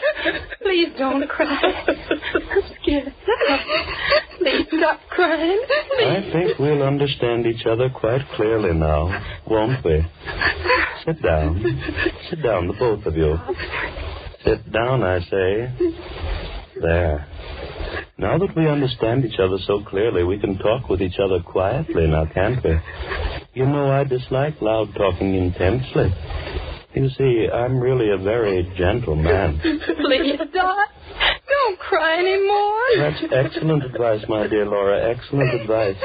please 0.62 0.90
don't 0.98 1.28
cry. 1.30 1.84
I'm 1.88 2.62
scared. 2.82 3.14
Please 4.46 4.68
stop 4.78 5.00
crying. 5.10 5.60
I 5.98 6.30
think 6.32 6.60
we'll 6.60 6.84
understand 6.84 7.48
each 7.48 7.66
other 7.66 7.90
quite 7.90 8.22
clearly 8.36 8.74
now, 8.78 9.10
won't 9.48 9.84
we? 9.84 10.06
Sit 11.04 11.20
down. 11.24 11.64
Sit 12.30 12.44
down, 12.44 12.68
the 12.68 12.74
both 12.74 13.08
of 13.08 13.16
you. 13.16 13.38
Sit 14.44 14.72
down, 14.72 15.02
I 15.02 15.20
say. 15.22 15.74
There. 16.80 17.28
Now 18.20 18.38
that 18.38 18.56
we 18.56 18.68
understand 18.68 19.26
each 19.26 19.40
other 19.40 19.58
so 19.66 19.82
clearly, 19.84 20.24
we 20.24 20.40
can 20.40 20.60
talk 20.60 20.90
with 20.90 21.02
each 21.02 21.18
other 21.18 21.42
quietly 21.42 22.06
now, 22.06 22.26
can't 22.32 22.64
we? 22.64 22.78
You 23.56 23.66
know, 23.66 23.90
I 23.92 24.04
dislike 24.04 24.62
loud 24.62 24.94
talking 24.96 25.34
intensely. 25.34 26.14
You 26.94 27.10
see, 27.10 27.48
I'm 27.52 27.80
really 27.80 28.12
a 28.12 28.18
very 28.18 28.72
gentle 28.78 29.16
man. 29.16 29.60
Please, 29.60 30.40
Dot, 30.54 30.88
don't 31.66 31.80
cry 31.80 32.20
anymore. 32.20 32.82
That's 32.98 33.24
excellent 33.34 33.84
advice, 33.84 34.24
my 34.30 34.48
dear 34.48 34.66
Laura. 34.66 35.14
Excellent 35.16 35.62
advice. 35.62 35.96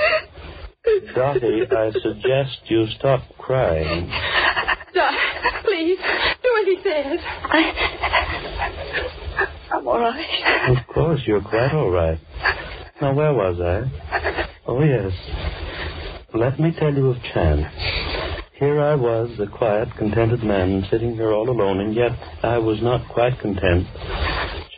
Dottie, 1.15 1.67
I 1.71 1.91
suggest 2.03 2.59
you 2.67 2.87
stop 2.99 3.23
crying. 3.39 4.09
Dot, 4.95 5.15
please, 5.65 5.99
do 6.43 6.49
as 6.61 6.67
he 6.67 6.77
says. 6.83 7.19
I'm 9.73 9.87
all 9.87 10.01
right. 10.01 10.77
Of 10.77 10.87
course, 10.93 11.21
you're 11.27 11.43
quite 11.43 11.73
all 11.75 11.91
right. 11.91 12.19
Now, 13.01 13.15
where 13.15 13.33
was 13.33 13.61
I? 13.61 14.51
Oh, 14.67 14.83
yes. 14.83 15.13
Let 16.35 16.59
me 16.59 16.73
tell 16.79 16.93
you 16.95 17.11
of 17.11 17.17
chance. 17.35 17.67
Here 18.55 18.81
I 18.81 18.95
was, 18.95 19.31
a 19.41 19.47
quiet, 19.47 19.89
contented 19.97 20.43
man, 20.43 20.85
sitting 20.91 21.15
here 21.15 21.33
all 21.33 21.49
alone, 21.49 21.81
and 21.81 21.95
yet 21.95 22.13
I 22.43 22.59
was 22.59 22.83
not 22.83 23.09
quite 23.09 23.39
content. 23.41 23.87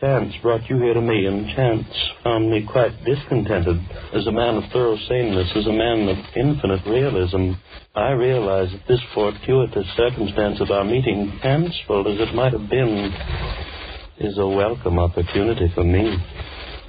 Chance 0.03 0.35
brought 0.43 0.69
you 0.69 0.79
here 0.79 0.95
to 0.95 1.01
me, 1.01 1.27
and 1.27 1.47
chance 1.55 1.87
found 2.25 2.51
me 2.51 2.67
quite 2.69 2.91
discontented. 3.05 3.79
As 4.13 4.27
a 4.27 4.33
man 4.33 4.57
of 4.57 4.65
thorough 4.73 4.97
saneness, 5.09 5.49
as 5.55 5.65
a 5.69 5.73
man 5.73 6.09
of 6.09 6.17
infinite 6.35 6.85
realism, 6.91 7.53
I 7.95 8.11
realize 8.11 8.69
that 8.73 8.83
this 8.89 8.99
fortuitous 9.15 9.87
circumstance 9.97 10.61
of 10.61 10.73
our 10.73 10.83
meeting, 10.83 11.39
fanciful 11.41 12.13
as 12.13 12.19
it 12.19 12.35
might 12.35 12.53
have 12.53 12.69
been, 12.69 13.15
is 14.19 14.37
a 14.39 14.47
welcome 14.49 14.99
opportunity 14.99 15.71
for 15.73 15.85
me 15.85 16.17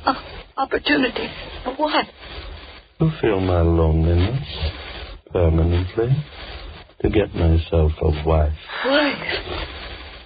Uh, 0.08 0.16
opportunity. 0.58 1.30
For 1.66 1.76
what? 1.76 2.06
to 3.00 3.12
fill 3.22 3.40
my 3.42 3.62
loneliness 3.62 4.48
permanently, 5.32 6.10
to 7.04 7.10
get 7.12 7.36
myself 7.36 7.92
a 8.02 8.28
wife. 8.28 8.54
Why? 8.86 9.14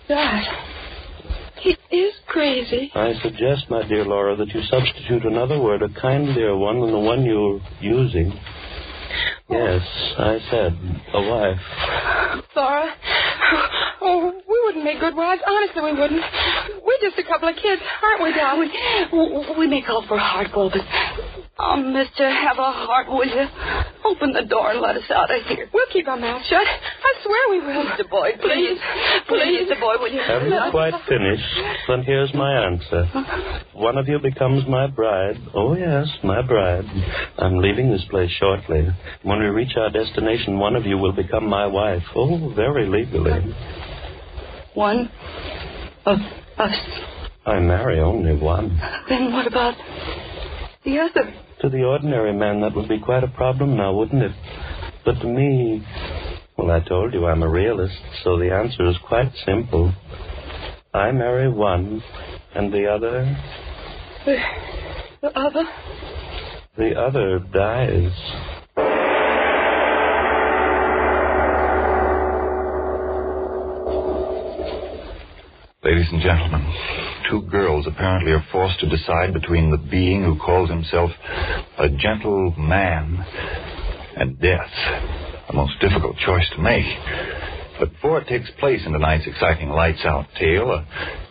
Dot, 0.07 0.43
he 1.61 1.77
is 1.95 2.13
crazy. 2.27 2.91
I 2.93 3.13
suggest, 3.21 3.69
my 3.69 3.87
dear 3.87 4.05
Laura, 4.05 4.35
that 4.35 4.49
you 4.49 4.61
substitute 4.63 5.25
another 5.25 5.59
word, 5.61 5.81
a 5.81 5.89
kindlier 5.89 6.55
one 6.57 6.81
than 6.81 6.91
the 6.91 6.99
one 6.99 7.23
you're 7.23 7.59
using. 7.79 8.33
Yes, 9.49 9.81
I 10.17 10.39
said 10.51 10.77
a 11.13 11.21
wife. 11.21 11.59
Laura, 12.55 12.93
oh, 14.01 14.33
we 14.47 14.61
wouldn't 14.65 14.83
make 14.83 14.99
good 14.99 15.15
wives. 15.15 15.41
Honestly, 15.47 15.81
we 15.83 15.93
wouldn't. 15.99 16.21
We're 16.83 16.99
just 17.01 17.17
a 17.17 17.23
couple 17.23 17.47
of 17.47 17.55
kids, 17.55 17.81
aren't 18.03 18.23
we, 18.23 18.33
Dot? 18.33 18.59
We, 18.59 19.57
we 19.57 19.67
may 19.67 19.81
call 19.81 20.05
for 20.07 20.17
a 20.17 20.19
heart 20.19 20.47
but. 20.53 20.73
Oh, 21.59 21.77
mister, 21.77 22.29
have 22.29 22.59
a 22.59 22.71
heart, 22.71 23.07
will 23.07 23.25
you? 23.25 23.47
Open 24.07 24.31
the 24.31 24.43
door 24.47 24.71
and 24.71 24.79
let 24.79 24.95
us 24.95 25.03
out 25.11 25.29
of 25.29 25.41
here. 25.43 25.67
We'll 25.73 25.85
keep 25.91 26.07
our 26.07 26.17
mouths 26.17 26.45
shut. 26.47 26.65
I 26.65 27.13
swear 27.23 27.49
we 27.49 27.59
will. 27.59 27.83
Mr. 27.83 28.09
Boyd, 28.09 28.35
please. 28.39 28.79
Please, 29.27 29.69
Mr. 29.69 29.79
Boyd, 29.79 29.99
will 29.99 30.11
you? 30.11 30.21
Haven't 30.21 30.49
you 30.49 30.71
quite 30.71 30.93
finished? 31.09 31.43
Then 31.87 32.03
here's 32.03 32.33
my 32.33 32.65
answer. 32.65 33.05
One 33.73 33.97
of 33.97 34.07
you 34.07 34.19
becomes 34.19 34.65
my 34.67 34.87
bride. 34.87 35.35
Oh, 35.53 35.75
yes, 35.75 36.07
my 36.23 36.41
bride. 36.41 36.85
I'm 37.37 37.57
leaving 37.57 37.91
this 37.91 38.05
place 38.09 38.31
shortly. 38.39 38.87
When 39.23 39.39
we 39.39 39.47
reach 39.47 39.75
our 39.75 39.89
destination, 39.89 40.57
one 40.57 40.75
of 40.75 40.85
you 40.85 40.97
will 40.97 41.13
become 41.13 41.47
my 41.47 41.67
wife. 41.67 42.03
Oh, 42.15 42.53
very 42.55 42.87
legally. 42.87 43.53
One 44.73 45.11
of 46.05 46.19
us. 46.57 46.75
I 47.45 47.59
marry 47.59 47.99
only 47.99 48.35
one. 48.39 48.79
Then 49.09 49.33
what 49.33 49.47
about 49.47 49.75
the 50.85 50.99
other? 50.99 51.33
To 51.61 51.69
the 51.69 51.83
ordinary 51.83 52.33
man, 52.33 52.61
that 52.61 52.75
would 52.75 52.87
be 52.87 52.99
quite 52.99 53.23
a 53.23 53.27
problem 53.29 53.77
now, 53.77 53.91
wouldn't 53.93 54.21
it? 54.21 54.31
But 55.03 55.13
to 55.21 55.27
me, 55.27 55.83
well, 56.55 56.69
I 56.69 56.81
told 56.87 57.13
you 57.13 57.25
I'm 57.25 57.41
a 57.41 57.49
realist, 57.49 57.97
so 58.23 58.37
the 58.37 58.53
answer 58.53 58.87
is 58.87 58.95
quite 59.07 59.31
simple. 59.43 59.91
I 60.93 61.11
marry 61.11 61.49
one, 61.51 62.03
and 62.55 62.71
the 62.71 62.85
other, 62.87 63.35
The, 64.25 64.37
the 65.21 65.39
other? 65.39 65.63
the 66.77 66.99
other 66.99 67.39
dies. 67.39 68.13
Ladies 75.83 76.07
and 76.11 76.21
gentlemen, 76.21 76.61
two 77.29 77.41
girls 77.43 77.85
apparently 77.87 78.31
are 78.31 78.45
forced 78.51 78.79
to 78.79 78.89
decide 78.89 79.33
between 79.33 79.71
the 79.71 79.77
being 79.77 80.23
who 80.23 80.37
calls 80.37 80.69
himself 80.69 81.11
a 81.77 81.89
gentle 81.89 82.53
man 82.57 83.25
and 84.17 84.39
death. 84.39 84.71
A 85.49 85.53
most 85.53 85.79
difficult 85.79 86.17
choice 86.17 86.49
to 86.55 86.61
make. 86.61 86.85
But 87.79 87.93
before 87.93 88.19
it 88.19 88.27
takes 88.27 88.49
place 88.59 88.81
in 88.85 88.91
tonight's 88.91 89.27
exciting 89.27 89.69
lights 89.69 90.03
out 90.03 90.25
tale, 90.39 90.71
a 90.71 90.85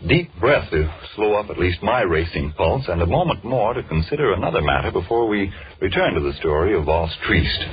deep 0.07 0.31
breath 0.39 0.71
to 0.71 0.95
slow 1.17 1.35
up 1.35 1.51
at 1.51 1.59
least 1.59 1.83
my 1.83 2.03
racing 2.03 2.53
pulse, 2.57 2.85
and 2.89 3.03
a 3.03 3.07
moment 3.07 3.45
more 3.45 3.75
to 3.75 3.83
consider 3.83 4.33
another 4.33 4.63
matter 4.63 4.93
before 4.93 5.27
we 5.27 5.53
return 5.81 6.15
to 6.15 6.21
the 6.21 6.35
story 6.39 6.77
of 6.77 6.85
Valse 6.85 7.17
Triste. 7.27 7.65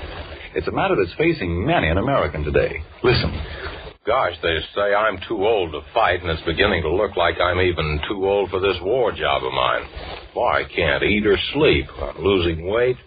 It's 0.55 0.67
a 0.67 0.71
matter 0.71 0.95
that's 0.95 1.15
facing 1.17 1.65
many 1.65 1.87
an 1.87 1.97
American 1.97 2.43
today. 2.43 2.83
Listen. 3.03 3.82
Gosh, 4.05 4.33
they 4.41 4.57
say 4.75 4.93
I'm 4.93 5.17
too 5.29 5.45
old 5.45 5.71
to 5.71 5.79
fight, 5.93 6.21
and 6.21 6.29
it's 6.29 6.41
beginning 6.41 6.81
to 6.81 6.93
look 6.93 7.15
like 7.15 7.35
I'm 7.39 7.61
even 7.61 8.01
too 8.09 8.27
old 8.27 8.49
for 8.49 8.59
this 8.59 8.75
war 8.81 9.13
job 9.13 9.45
of 9.45 9.53
mine. 9.53 9.87
Boy, 10.33 10.45
I 10.45 10.63
can't 10.75 11.03
eat 11.03 11.25
or 11.25 11.37
sleep. 11.53 11.85
I'm 12.01 12.21
losing 12.21 12.67
weight, 12.67 12.97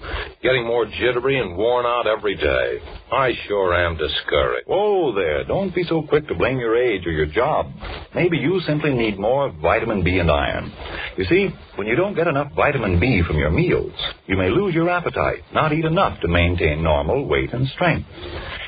getting 0.42 0.66
more 0.66 0.86
jittery 0.86 1.38
and 1.38 1.54
worn 1.54 1.84
out 1.84 2.06
every 2.06 2.34
day. 2.34 2.78
I 3.12 3.32
sure 3.46 3.74
am 3.74 3.98
discouraged. 3.98 4.68
Whoa 4.68 5.14
there. 5.14 5.44
Don't 5.44 5.74
be 5.74 5.84
so 5.84 6.00
quick 6.00 6.28
to 6.28 6.34
blame 6.34 6.58
your 6.58 6.74
age 6.74 7.06
or 7.06 7.12
your 7.12 7.26
job. 7.26 7.66
Maybe 8.14 8.38
you 8.38 8.58
simply 8.66 8.94
need 8.94 9.18
more 9.18 9.50
vitamin 9.50 10.02
B 10.02 10.16
and 10.16 10.30
iron. 10.30 10.72
You 11.18 11.24
see, 11.26 11.48
when 11.74 11.86
you 11.86 11.96
don't 11.96 12.14
get 12.14 12.26
enough 12.26 12.52
vitamin 12.56 12.98
B 12.98 13.20
from 13.26 13.36
your 13.36 13.50
meals, 13.50 13.92
you 14.26 14.38
may 14.38 14.48
lose 14.48 14.74
your 14.74 14.88
appetite, 14.88 15.42
not 15.52 15.74
eat 15.74 15.84
enough 15.84 16.22
to 16.22 16.28
maintain 16.28 16.82
normal 16.82 17.26
weight 17.26 17.52
and 17.52 17.68
strength. 17.68 18.08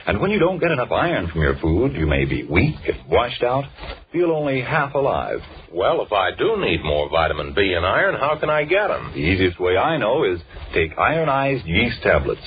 And 0.09 0.23
when 0.23 0.31
you 0.31 0.39
don't 0.39 0.59
get 0.59 0.71
enough 0.71 0.91
iron 0.91 1.29
from 1.29 1.43
your 1.43 1.59
food, 1.59 1.93
you 1.93 2.07
may 2.07 2.25
be 2.25 2.43
weak 2.43 2.77
and 2.87 3.11
washed 3.11 3.43
out, 3.43 3.65
feel 4.11 4.31
only 4.31 4.63
half 4.63 4.95
alive. 4.95 5.41
Well, 5.71 6.01
if 6.01 6.11
I 6.15 6.31
do 6.31 6.57
need 6.59 6.83
more 6.83 7.11
vitamin 7.11 7.53
B 7.55 7.75
and 7.77 7.85
iron, 7.85 8.15
how 8.19 8.39
can 8.41 8.49
I 8.49 8.65
get 8.65 8.89
them? 8.89 9.13
The 9.13 9.19
easiest 9.19 9.61
way 9.61 9.77
I 9.77 9.99
know 9.99 10.25
is 10.25 10.41
take 10.73 10.97
ironized 10.97 11.67
yeast 11.67 12.01
tablets. 12.03 12.41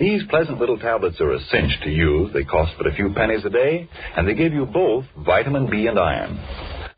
These 0.00 0.22
pleasant 0.30 0.58
little 0.58 0.78
tablets 0.78 1.20
are 1.20 1.32
a 1.32 1.40
cinch 1.50 1.72
to 1.82 1.90
use. 1.90 2.32
They 2.32 2.44
cost 2.44 2.72
but 2.78 2.86
a 2.86 2.94
few 2.94 3.12
pennies 3.12 3.44
a 3.44 3.50
day, 3.50 3.86
and 4.16 4.26
they 4.26 4.32
give 4.32 4.54
you 4.54 4.64
both 4.64 5.04
vitamin 5.26 5.68
B 5.70 5.86
and 5.88 5.98
iron. 5.98 6.40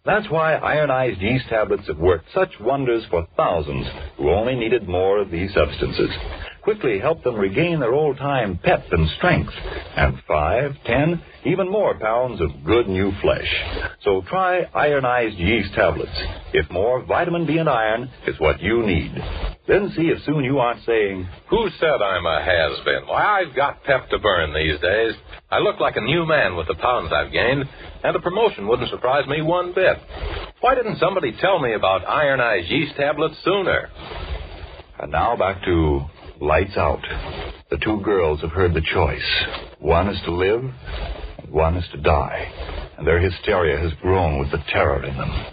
That's 0.05 0.31
why 0.31 0.55
ironized 0.55 1.21
yeast 1.21 1.49
tablets 1.49 1.89
have 1.89 1.99
worked 1.99 2.27
such 2.33 2.51
wonders 2.61 3.03
for 3.11 3.27
thousands 3.37 3.89
who 4.17 4.31
only 4.31 4.55
needed 4.55 4.89
more 4.89 5.19
of 5.21 5.33
these 5.33 5.53
substances. 5.53 6.11
Quickly 6.67 6.99
help 6.99 7.23
them 7.23 7.37
regain 7.37 7.79
their 7.79 7.95
old 7.95 8.17
time 8.19 8.59
pep 8.61 8.87
and 8.91 9.09
strength, 9.19 9.53
and 9.97 10.21
five, 10.27 10.73
ten, 10.85 11.23
even 11.45 11.71
more 11.71 11.97
pounds 11.97 12.41
of 12.41 12.65
good 12.65 12.89
new 12.89 13.13
flesh. 13.23 13.47
So 14.03 14.25
try 14.29 14.63
ironized 14.75 15.37
yeast 15.37 15.73
tablets. 15.75 16.11
If 16.53 16.69
more 16.73 17.05
vitamin 17.05 17.47
B 17.47 17.59
and 17.59 17.69
iron 17.69 18.11
is 18.27 18.35
what 18.41 18.61
you 18.61 18.85
need. 18.85 19.15
Then 19.69 19.93
see 19.97 20.09
if 20.09 20.25
soon 20.25 20.43
you 20.43 20.59
aren't 20.59 20.85
saying, 20.85 21.29
Who 21.51 21.69
said 21.79 22.03
I'm 22.03 22.27
a 22.27 22.43
has-been? 22.43 23.07
Why, 23.07 23.43
I've 23.43 23.55
got 23.55 23.85
pep 23.85 24.11
to 24.11 24.19
burn 24.19 24.53
these 24.53 24.81
days. 24.81 25.15
I 25.49 25.61
look 25.61 25.79
like 25.79 25.95
a 25.95 26.01
new 26.01 26.27
man 26.27 26.57
with 26.57 26.67
the 26.67 26.75
pounds 26.75 27.13
I've 27.13 27.31
gained, 27.31 27.65
and 28.03 28.17
a 28.17 28.21
promotion 28.21 28.67
wouldn't 28.67 28.91
surprise 28.91 29.29
me 29.29 29.41
one 29.41 29.73
bit. 29.73 29.99
Why 30.59 30.75
didn't 30.75 30.99
somebody 30.99 31.33
tell 31.41 31.61
me 31.61 31.75
about 31.75 32.05
ironized 32.05 32.69
yeast 32.69 32.97
tablets 32.97 33.37
sooner? 33.45 33.89
And 34.99 35.13
now 35.13 35.37
back 35.37 35.63
to 35.65 36.01
lights 36.41 36.77
out. 36.77 37.01
The 37.71 37.79
two 37.79 38.01
girls 38.03 38.41
have 38.43 38.51
heard 38.51 38.75
the 38.75 38.83
choice. 38.93 39.45
One 39.79 40.09
is 40.09 40.21
to 40.25 40.33
live, 40.33 40.63
and 41.39 41.51
one 41.51 41.77
is 41.77 41.85
to 41.93 42.01
die. 42.01 42.53
And 42.99 43.07
their 43.07 43.21
hysteria 43.21 43.79
has 43.79 43.93
grown 44.01 44.39
with 44.39 44.51
the 44.51 44.59
terror 44.73 45.05
in 45.05 45.17
them. 45.17 45.47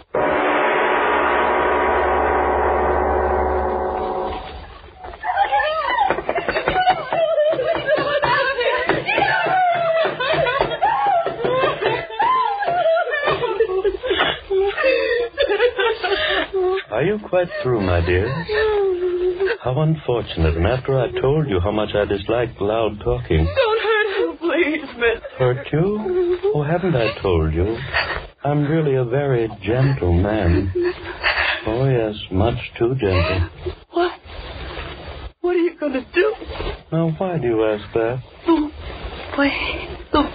Are 16.90 17.02
you 17.02 17.18
quite 17.28 17.48
through, 17.62 17.80
my 17.80 18.04
dear? 18.06 18.73
How 19.64 19.80
unfortunate. 19.80 20.58
And 20.58 20.66
after 20.66 21.00
I 21.00 21.10
told 21.22 21.48
you 21.48 21.58
how 21.58 21.70
much 21.70 21.94
I 21.94 22.04
disliked 22.04 22.60
loud 22.60 23.00
talking. 23.02 23.46
Don't 23.46 23.80
hurt 23.82 24.16
him, 24.20 24.36
please, 24.36 24.84
miss. 24.98 25.22
Hurt 25.38 25.66
you? 25.72 26.52
Oh, 26.54 26.62
haven't 26.62 26.94
I 26.94 27.18
told 27.22 27.54
you? 27.54 27.74
I'm 28.44 28.66
really 28.66 28.96
a 28.96 29.04
very 29.06 29.48
gentle 29.62 30.12
man. 30.12 30.70
Oh, 31.66 31.88
yes, 31.88 32.14
much 32.30 32.58
too 32.78 32.94
gentle. 32.96 33.48
What? 33.92 34.12
What 35.40 35.56
are 35.56 35.60
you 35.60 35.78
going 35.80 35.94
to 35.94 36.04
do? 36.14 36.34
Now, 36.92 37.14
why 37.16 37.38
do 37.38 37.46
you 37.46 37.64
ask 37.64 37.90
that? 37.94 38.22
The 38.44 38.70
way, 39.38 39.98
the 40.12 40.30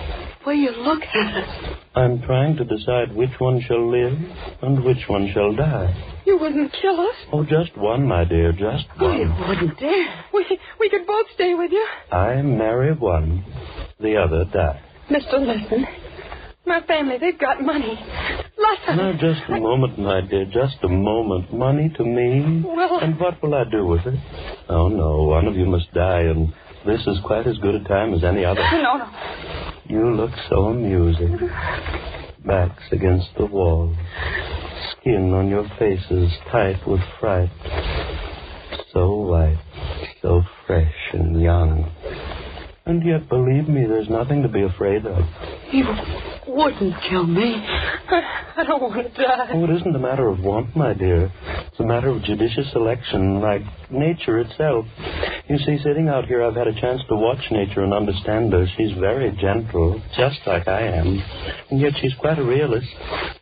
way 0.48 0.56
you 0.56 0.72
look 0.72 1.04
at 1.04 1.44
us. 1.44 1.69
I'm 1.96 2.22
trying 2.22 2.56
to 2.58 2.64
decide 2.66 3.16
which 3.16 3.32
one 3.40 3.62
shall 3.68 3.90
live 3.90 4.14
and 4.62 4.84
which 4.84 5.08
one 5.08 5.32
shall 5.34 5.54
die. 5.56 6.22
You 6.26 6.38
wouldn't 6.38 6.72
kill 6.82 7.00
us. 7.00 7.16
Oh, 7.34 7.44
just 7.44 7.76
one, 7.78 8.08
my 8.08 8.24
dear, 8.26 8.52
just 8.52 8.86
one. 9.00 9.18
you 9.20 9.28
one. 9.30 9.50
wouldn't 9.50 9.80
dare. 9.80 10.24
We 10.34 10.46
we 10.80 10.90
could 10.90 11.08
both 11.08 11.26
stay 11.34 11.56
with 11.56 11.72
you. 11.72 11.86
I 12.12 12.42
marry 12.42 12.94
one, 12.94 13.44
the 14.00 14.18
other 14.18 14.46
die. 14.46 14.82
Mister, 15.10 15.38
listen. 15.40 15.86
My 16.66 16.82
family, 16.82 17.18
they've 17.20 17.40
got 17.40 17.64
money. 17.64 17.98
Lots 18.60 18.82
of 18.90 18.96
Now, 18.98 19.14
just 19.14 19.42
a 19.50 19.60
moment, 19.60 19.98
my 19.98 20.22
dear, 20.22 20.46
just 20.46 20.78
a 20.84 20.88
moment. 20.90 21.52
Money 21.52 21.90
to 21.98 22.04
me? 22.04 22.62
Well- 22.64 23.00
And 23.02 23.20
what 23.20 23.42
will 23.42 23.56
I 23.56 23.64
do 23.64 23.88
with 23.88 24.06
it? 24.06 24.20
Oh, 24.70 24.88
no, 24.90 25.24
one 25.24 25.48
of 25.48 25.56
you 25.56 25.66
must 25.66 25.92
die, 25.94 26.22
and 26.22 26.54
this 26.86 27.02
is 27.08 27.18
quite 27.26 27.48
as 27.48 27.58
good 27.58 27.74
a 27.76 27.84
time 27.86 28.14
as 28.14 28.24
any 28.24 28.46
other. 28.46 28.62
No, 28.74 28.98
no. 28.98 29.10
You 29.90 30.12
look 30.16 30.30
so 30.50 30.66
amusing. 30.66 31.50
Backs 32.46 32.84
against 32.92 33.30
the 33.40 33.46
wall. 33.46 33.96
Skin 34.92 35.34
on 35.34 35.50
your 35.50 35.68
faces 35.80 36.32
tight 36.52 36.78
with 36.88 37.02
fright. 37.20 37.50
So 38.94 39.16
white, 39.16 39.58
so 40.22 40.44
fresh 40.68 40.94
and 41.14 41.42
young. 41.42 41.92
And 42.86 43.04
yet, 43.04 43.30
believe 43.30 43.68
me, 43.68 43.86
there's 43.88 44.10
nothing 44.10 44.44
to 44.44 44.48
be 44.48 44.62
afraid 44.62 45.08
of. 45.08 45.24
You 45.72 45.86
wouldn't 46.48 46.94
kill 47.10 47.26
me. 47.26 47.56
I, 47.56 48.54
I 48.58 48.64
don't 48.64 48.82
want 48.82 49.14
to 49.16 49.24
die. 49.24 49.50
Oh, 49.54 49.64
it 49.64 49.70
isn't 49.72 49.96
a 49.96 50.00
matter 50.00 50.28
of 50.28 50.40
want, 50.40 50.76
my 50.76 50.94
dear. 50.94 51.32
It's 51.68 51.80
a 51.80 51.84
matter 51.84 52.10
of 52.10 52.24
judicious 52.24 52.72
selection, 52.72 53.42
like 53.42 53.62
nature 53.92 54.40
itself. 54.40 54.86
You 55.50 55.58
see, 55.66 55.80
sitting 55.84 56.08
out 56.08 56.28
here, 56.28 56.44
I've 56.44 56.56
had 56.56 56.68
a 56.68 56.80
chance 56.80 57.02
to 57.10 57.16
watch 57.16 57.44
nature 57.50 57.82
and 57.82 57.92
understand 57.92 58.54
her. 58.54 58.68
She's 58.78 58.92
very 59.00 59.36
gentle, 59.42 60.00
just 60.16 60.38
like 60.46 60.68
I 60.68 60.82
am. 60.82 61.24
And 61.72 61.82
yet 61.82 61.94
she's 62.00 62.14
quite 62.20 62.38
a 62.38 62.44
realist. 62.44 62.86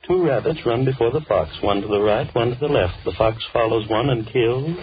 Two 0.07 0.25
rabbits 0.25 0.59
run 0.65 0.85
before 0.85 1.11
the 1.11 1.19
fox, 1.27 1.51
one 1.61 1.81
to 1.81 1.87
the 1.87 1.99
right, 1.99 2.33
one 2.33 2.51
to 2.51 2.57
the 2.61 2.67
left. 2.67 2.93
The 3.03 3.11
fox 3.17 3.43
follows 3.51 3.89
one 3.89 4.09
and 4.09 4.25
kills. 4.25 4.77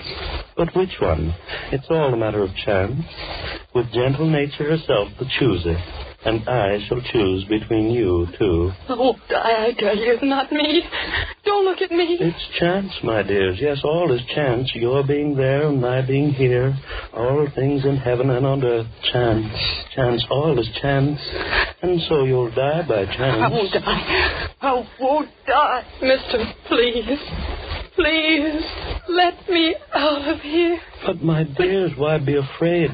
But 0.55 0.77
which 0.77 1.01
one? 1.01 1.35
It's 1.73 1.87
all 1.89 2.13
a 2.13 2.17
matter 2.17 2.43
of 2.43 2.55
chance. 2.67 3.01
With 3.75 3.91
gentle 3.95 4.29
nature 4.29 4.69
herself 4.69 5.09
the 5.19 5.27
chooser. 5.39 5.79
And 6.27 6.49
I 6.49 6.79
shall 6.89 7.03
choose 7.13 7.45
between 7.45 7.91
you 7.91 8.27
two. 8.39 8.73
Oh, 8.89 8.95
I 8.95 8.99
won't 8.99 9.19
die, 9.29 9.67
I 9.67 9.73
tell 9.79 9.97
you. 9.97 10.19
Not 10.23 10.51
me. 10.51 10.83
Don't 11.45 11.67
look 11.67 11.83
at 11.83 11.91
me. 11.91 12.17
It's 12.19 12.59
chance, 12.59 12.93
my 13.03 13.23
dears. 13.23 13.59
Yes, 13.61 13.81
all 13.85 14.11
is 14.11 14.23
chance. 14.35 14.71
Your 14.75 15.07
being 15.07 15.37
there 15.37 15.69
and 15.69 15.81
my 15.81 16.01
being 16.01 16.31
here. 16.31 16.75
All 17.13 17.47
things 17.55 17.85
in 17.85 17.99
heaven 17.99 18.31
and 18.31 18.47
on 18.47 18.65
earth. 18.65 18.87
Chance. 19.13 19.53
Chance. 19.95 20.25
All 20.31 20.59
is 20.59 20.69
chance. 20.81 21.21
And 21.83 22.01
so 22.09 22.25
you'll 22.25 22.51
die 22.55 22.87
by 22.89 23.05
chance. 23.05 23.43
I 23.43 23.49
won't 23.49 23.73
die. 23.73 24.49
I 24.63 24.89
won't 25.01 25.29
die. 25.47 25.85
Mister, 26.01 26.55
please. 26.69 27.19
Please. 27.97 28.63
Let 29.09 29.49
me 29.49 29.77
out 29.95 30.29
of 30.29 30.41
here. 30.41 30.81
But, 31.07 31.23
my 31.23 31.45
dears, 31.45 31.93
why 31.97 32.19
be 32.19 32.37
afraid? 32.37 32.91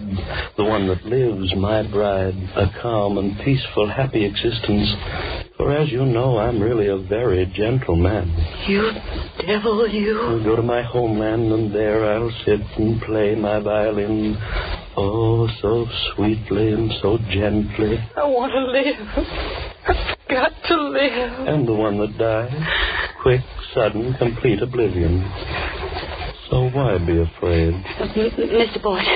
The 0.56 0.64
one 0.64 0.88
that 0.88 1.04
lives, 1.04 1.54
my 1.56 1.82
bride, 1.90 2.34
a 2.56 2.66
calm 2.82 3.16
and 3.16 3.38
peaceful, 3.44 3.88
happy 3.88 4.24
existence. 4.24 4.92
For 5.56 5.72
as 5.72 5.90
you 5.90 6.04
know, 6.04 6.38
I'm 6.38 6.60
really 6.60 6.88
a 6.88 6.98
very 6.98 7.46
gentle 7.54 7.96
man. 7.96 8.28
You 8.66 8.90
devil, 9.46 9.88
you. 9.88 10.20
I'll 10.20 10.44
go 10.44 10.56
to 10.56 10.62
my 10.62 10.82
homeland, 10.82 11.52
and 11.52 11.74
there 11.74 12.12
I'll 12.12 12.32
sit 12.44 12.60
and 12.76 13.00
play 13.02 13.34
my 13.34 13.60
violin. 13.60 14.36
Oh, 14.96 15.48
so 15.62 15.86
sweetly 16.14 16.72
and 16.72 16.92
so 17.00 17.18
gently. 17.30 17.98
I 18.16 18.24
want 18.24 18.52
to 18.52 18.64
live. 18.66 19.26
I've 19.86 20.28
got 20.28 20.52
to 20.68 20.82
live. 20.88 21.48
And 21.48 21.66
the 21.66 21.74
one 21.74 21.98
that 22.00 22.18
dies, 22.18 22.52
quick, 23.22 23.40
sudden, 23.74 24.14
complete 24.18 24.62
oblivion. 24.62 25.22
So 26.50 26.66
why 26.74 26.98
be 26.98 27.14
afraid? 27.22 27.74
Mr. 28.10 28.82
Boyd, 28.82 29.06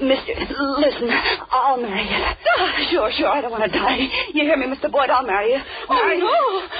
Mr. 0.00 0.32
Listen, 0.80 1.10
I'll 1.52 1.76
marry 1.76 2.00
you. 2.08 2.16
Ah, 2.16 2.88
sure, 2.88 3.12
sure, 3.12 3.28
I 3.28 3.42
don't 3.44 3.52
want 3.52 3.68
to 3.70 3.72
die. 3.76 4.08
You 4.32 4.48
hear 4.48 4.56
me, 4.56 4.72
Mr. 4.72 4.88
Boyd? 4.90 5.10
I'll 5.12 5.26
marry 5.26 5.52
you. 5.52 5.60
Oh, 5.60 5.94
Marry 6.00 6.16
no. 6.16 6.32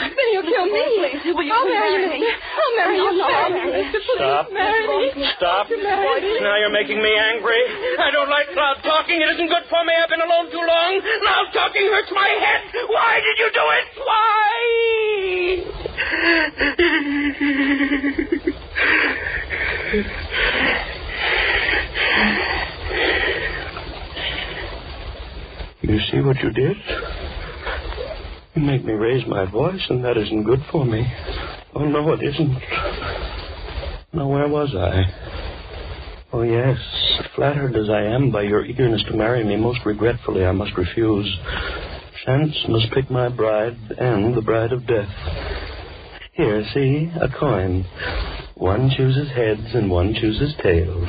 Then 0.09 0.29
you'll 0.33 0.49
kill 0.49 0.65
me. 0.65 0.81
Please, 1.13 1.29
will 1.37 1.45
you 1.45 1.53
I'll 1.53 1.69
please 1.69 1.77
marry 1.77 1.93
you, 1.93 2.09
marry 2.09 2.25
me? 2.25 2.25
mister. 2.25 2.41
I'll 2.57 2.75
marry 2.81 2.97
you. 2.97 3.05
no, 3.05 3.27
I'll 3.29 3.53
Marry 3.53 3.69
marry 3.69 3.85
you. 3.85 4.01
Stop. 4.17 4.49
marry 4.49 4.87
me. 4.89 5.29
Stop. 5.37 5.69
Marry 5.69 6.21
me. 6.25 6.41
Now 6.41 6.57
you're 6.57 6.73
making 6.73 7.03
me 7.05 7.13
angry. 7.13 7.61
I 8.01 8.09
don't 8.09 8.31
like 8.33 8.49
loud 8.57 8.81
talking. 8.81 9.21
It 9.21 9.29
isn't 9.37 9.49
good 9.53 9.67
for 9.69 9.85
me. 9.85 9.93
I've 9.93 10.09
been 10.09 10.25
alone 10.25 10.49
too 10.49 10.65
long. 10.65 10.91
Loud 11.05 11.53
talking 11.53 11.85
hurts 11.85 12.09
my 12.17 12.33
head. 12.33 12.65
Why 12.89 13.21
did 13.21 13.37
you 13.45 13.49
do 13.53 13.65
it? 13.77 13.85
You 25.81 25.99
see 26.11 26.21
what 26.21 26.37
you 26.43 26.51
did? 26.51 26.77
You 28.55 28.63
make 28.63 28.85
me 28.85 28.93
raise 28.93 29.27
my 29.27 29.51
voice, 29.51 29.81
and 29.89 30.05
that 30.05 30.17
isn't 30.17 30.45
good 30.45 30.61
for 30.71 30.85
me. 30.85 31.07
Oh, 31.75 31.85
no, 31.85 32.13
it 32.13 32.23
isn't. 32.23 32.59
Now, 34.13 34.29
where 34.29 34.49
was 34.49 34.75
I? 34.75 35.05
Oh, 36.33 36.43
yes. 36.43 36.79
Flattered 37.35 37.77
as 37.77 37.89
I 37.89 38.03
am 38.03 38.31
by 38.31 38.43
your 38.43 38.65
eagerness 38.65 39.03
to 39.09 39.17
marry 39.17 39.45
me, 39.45 39.57
most 39.57 39.81
regretfully 39.87 40.45
I 40.45 40.53
must 40.53 40.77
refuse. 40.77 41.39
Chance 42.27 42.55
must 42.69 42.93
pick 42.93 43.11
my 43.11 43.29
bride 43.29 43.77
and 43.99 44.37
the 44.37 44.43
bride 44.43 44.73
of 44.73 44.87
death. 44.87 45.09
Here, 46.39 46.65
see, 46.73 47.11
a 47.21 47.29
coin. 47.37 47.85
One 48.55 48.91
chooses 48.97 49.29
heads 49.33 49.75
and 49.75 49.91
one 49.91 50.15
chooses 50.15 50.55
tails. 50.63 51.09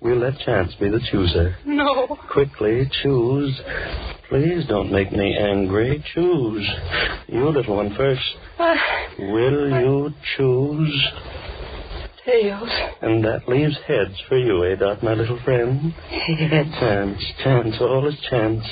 We'll 0.00 0.20
let 0.20 0.38
chance 0.38 0.74
be 0.80 0.88
the 0.88 1.02
chooser. 1.12 1.54
No. 1.66 2.16
Quickly, 2.32 2.90
choose. 3.02 3.60
Please 4.30 4.64
don't 4.68 4.90
make 4.90 5.12
me 5.12 5.36
angry. 5.36 6.02
Choose. 6.14 6.66
You, 7.28 7.50
little 7.50 7.76
one, 7.76 7.94
first. 7.94 8.22
Uh, 8.58 8.62
I... 8.62 9.08
Will 9.18 9.68
you 9.82 10.14
choose? 10.38 11.08
Tails. 12.30 12.68
And 13.02 13.24
that 13.24 13.48
leaves 13.48 13.76
heads 13.88 14.14
for 14.28 14.36
you, 14.36 14.64
eh, 14.64 14.76
Dot, 14.76 15.02
my 15.02 15.14
little 15.14 15.40
friend? 15.44 15.92
Heads. 15.92 16.70
Chance, 16.78 17.24
chance, 17.42 17.76
all 17.80 18.06
is 18.06 18.14
chance. 18.30 18.64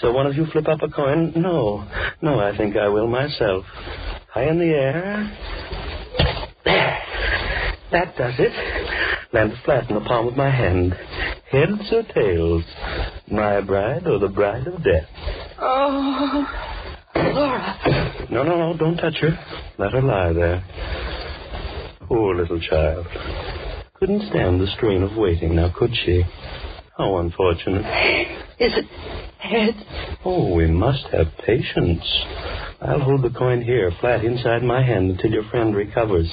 So 0.00 0.12
one 0.12 0.26
of 0.26 0.34
you 0.34 0.46
flip 0.46 0.66
up 0.66 0.82
a 0.82 0.88
coin? 0.88 1.32
No. 1.36 1.86
No, 2.20 2.40
I 2.40 2.56
think 2.56 2.76
I 2.76 2.88
will 2.88 3.06
myself. 3.06 3.64
High 4.32 4.48
in 4.48 4.58
the 4.58 4.64
air. 4.64 5.38
There. 6.64 6.98
That 7.92 8.16
does 8.16 8.34
it. 8.38 8.52
Land 9.32 9.52
flat 9.64 9.88
in 9.88 9.94
the 9.96 10.02
palm 10.02 10.26
of 10.28 10.36
my 10.36 10.50
hand. 10.50 10.94
Heads 11.50 11.92
or 11.92 12.02
tails? 12.14 12.64
My 13.30 13.60
bride 13.60 14.06
or 14.06 14.18
the 14.18 14.28
bride 14.28 14.66
of 14.66 14.82
death? 14.82 15.08
Oh. 15.60 16.46
Laura. 17.14 18.26
No, 18.30 18.42
no, 18.42 18.56
no, 18.56 18.76
don't 18.76 18.96
touch 18.96 19.16
her. 19.20 19.38
Let 19.78 19.92
her 19.92 20.02
lie 20.02 20.32
there. 20.32 20.64
Poor 22.10 22.34
little 22.34 22.58
child. 22.60 23.06
Couldn't 23.94 24.28
stand 24.30 24.60
the 24.60 24.66
strain 24.76 25.04
of 25.04 25.16
waiting, 25.16 25.54
now 25.54 25.72
could 25.78 25.92
she? 25.94 26.24
How 26.98 27.18
unfortunate. 27.18 27.84
Is 28.58 28.72
it 28.76 28.84
heads? 29.38 29.76
Oh, 30.24 30.52
we 30.52 30.66
must 30.66 31.06
have 31.12 31.28
patience. 31.46 32.02
I'll 32.82 32.98
hold 32.98 33.22
the 33.22 33.30
coin 33.30 33.62
here, 33.62 33.92
flat 34.00 34.24
inside 34.24 34.64
my 34.64 34.82
hand, 34.84 35.12
until 35.12 35.30
your 35.30 35.48
friend 35.50 35.72
recovers. 35.72 36.28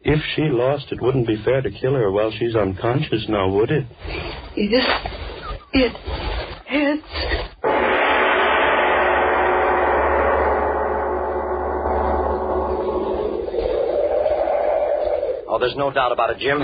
If 0.00 0.18
she 0.34 0.44
lost, 0.44 0.86
it 0.90 1.02
wouldn't 1.02 1.26
be 1.26 1.42
fair 1.44 1.60
to 1.60 1.70
kill 1.70 1.92
her 1.92 2.10
while 2.10 2.32
she's 2.38 2.56
unconscious 2.56 3.26
now, 3.28 3.50
would 3.50 3.70
it? 3.70 3.84
Is 4.56 4.70
it 5.74 5.92
heads? 6.64 7.02
There's 15.60 15.76
no 15.76 15.90
doubt 15.92 16.12
about 16.12 16.30
it, 16.30 16.38
Jim. 16.38 16.58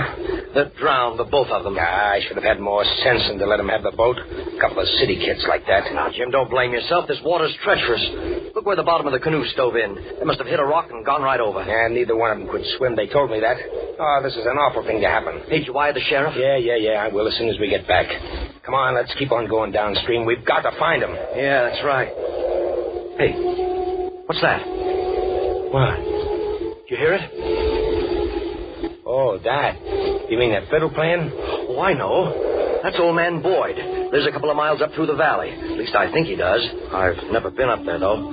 They're 0.53 0.71
drowned, 0.77 1.19
the 1.19 1.23
both 1.23 1.47
of 1.47 1.63
them. 1.63 1.77
Ah, 1.79 2.11
I 2.17 2.21
should 2.25 2.35
have 2.35 2.43
had 2.43 2.59
more 2.59 2.83
sense 3.03 3.23
than 3.27 3.37
to 3.39 3.45
let 3.45 3.57
them 3.57 3.69
have 3.69 3.83
the 3.83 3.91
boat. 3.91 4.17
A 4.17 4.59
couple 4.59 4.79
of 4.79 4.87
city 4.99 5.15
kids 5.17 5.45
like 5.47 5.65
that. 5.67 5.93
Now, 5.93 6.09
Jim, 6.11 6.31
don't 6.31 6.49
blame 6.49 6.73
yourself. 6.73 7.07
This 7.07 7.19
water's 7.23 7.55
treacherous. 7.63 8.03
Look 8.55 8.65
where 8.65 8.75
the 8.75 8.83
bottom 8.83 9.05
of 9.07 9.13
the 9.13 9.19
canoe 9.19 9.45
stove 9.53 9.75
in. 9.75 9.95
They 10.19 10.25
must 10.25 10.39
have 10.39 10.47
hit 10.47 10.59
a 10.59 10.65
rock 10.65 10.89
and 10.91 11.05
gone 11.05 11.21
right 11.21 11.39
over. 11.39 11.61
And 11.61 11.93
neither 11.93 12.15
one 12.17 12.31
of 12.31 12.39
them 12.39 12.49
could 12.49 12.65
swim. 12.77 12.95
They 12.95 13.07
told 13.07 13.29
me 13.29 13.39
that. 13.39 13.57
Oh, 13.99 14.19
this 14.23 14.33
is 14.33 14.45
an 14.45 14.57
awful 14.57 14.83
thing 14.83 15.01
to 15.01 15.07
happen. 15.07 15.41
Did 15.49 15.67
you 15.67 15.73
wire 15.73 15.93
the 15.93 16.01
sheriff? 16.01 16.33
Yeah, 16.35 16.57
yeah, 16.57 16.75
yeah. 16.75 17.03
I 17.03 17.07
will 17.09 17.27
as 17.27 17.37
soon 17.37 17.49
as 17.49 17.59
we 17.59 17.69
get 17.69 17.87
back. 17.87 18.07
Come 18.65 18.73
on, 18.73 18.95
let's 18.95 19.13
keep 19.17 19.31
on 19.31 19.47
going 19.47 19.71
downstream. 19.71 20.25
We've 20.25 20.43
got 20.43 20.61
to 20.61 20.77
find 20.77 21.01
them. 21.01 21.13
Yeah, 21.13 21.69
that's 21.69 21.83
right. 21.85 22.09
Hey, 23.17 23.33
what's 24.25 24.41
that? 24.41 24.61
What? 25.71 25.97
Did 26.87 26.91
you 26.91 26.97
hear 26.97 27.13
it? 27.13 27.66
Oh, 29.17 29.39
that. 29.41 29.81
You 30.29 30.37
mean 30.37 30.51
that 30.51 30.69
fiddle 30.69 30.93
playing? 30.93 31.31
Oh, 31.33 31.81
I 31.81 31.93
know. 31.93 32.79
That's 32.83 32.97
old 32.99 33.15
man 33.15 33.41
Boyd. 33.41 33.75
Lives 34.13 34.27
a 34.27 34.31
couple 34.31 34.51
of 34.51 34.55
miles 34.55 34.79
up 34.79 34.93
through 34.93 35.07
the 35.07 35.15
valley. 35.15 35.49
At 35.49 35.73
least 35.73 35.95
I 35.95 36.11
think 36.13 36.27
he 36.27 36.35
does. 36.35 36.61
I've 36.93 37.17
never 37.31 37.49
been 37.49 37.67
up 37.67 37.83
there, 37.83 37.97
though. 37.97 38.29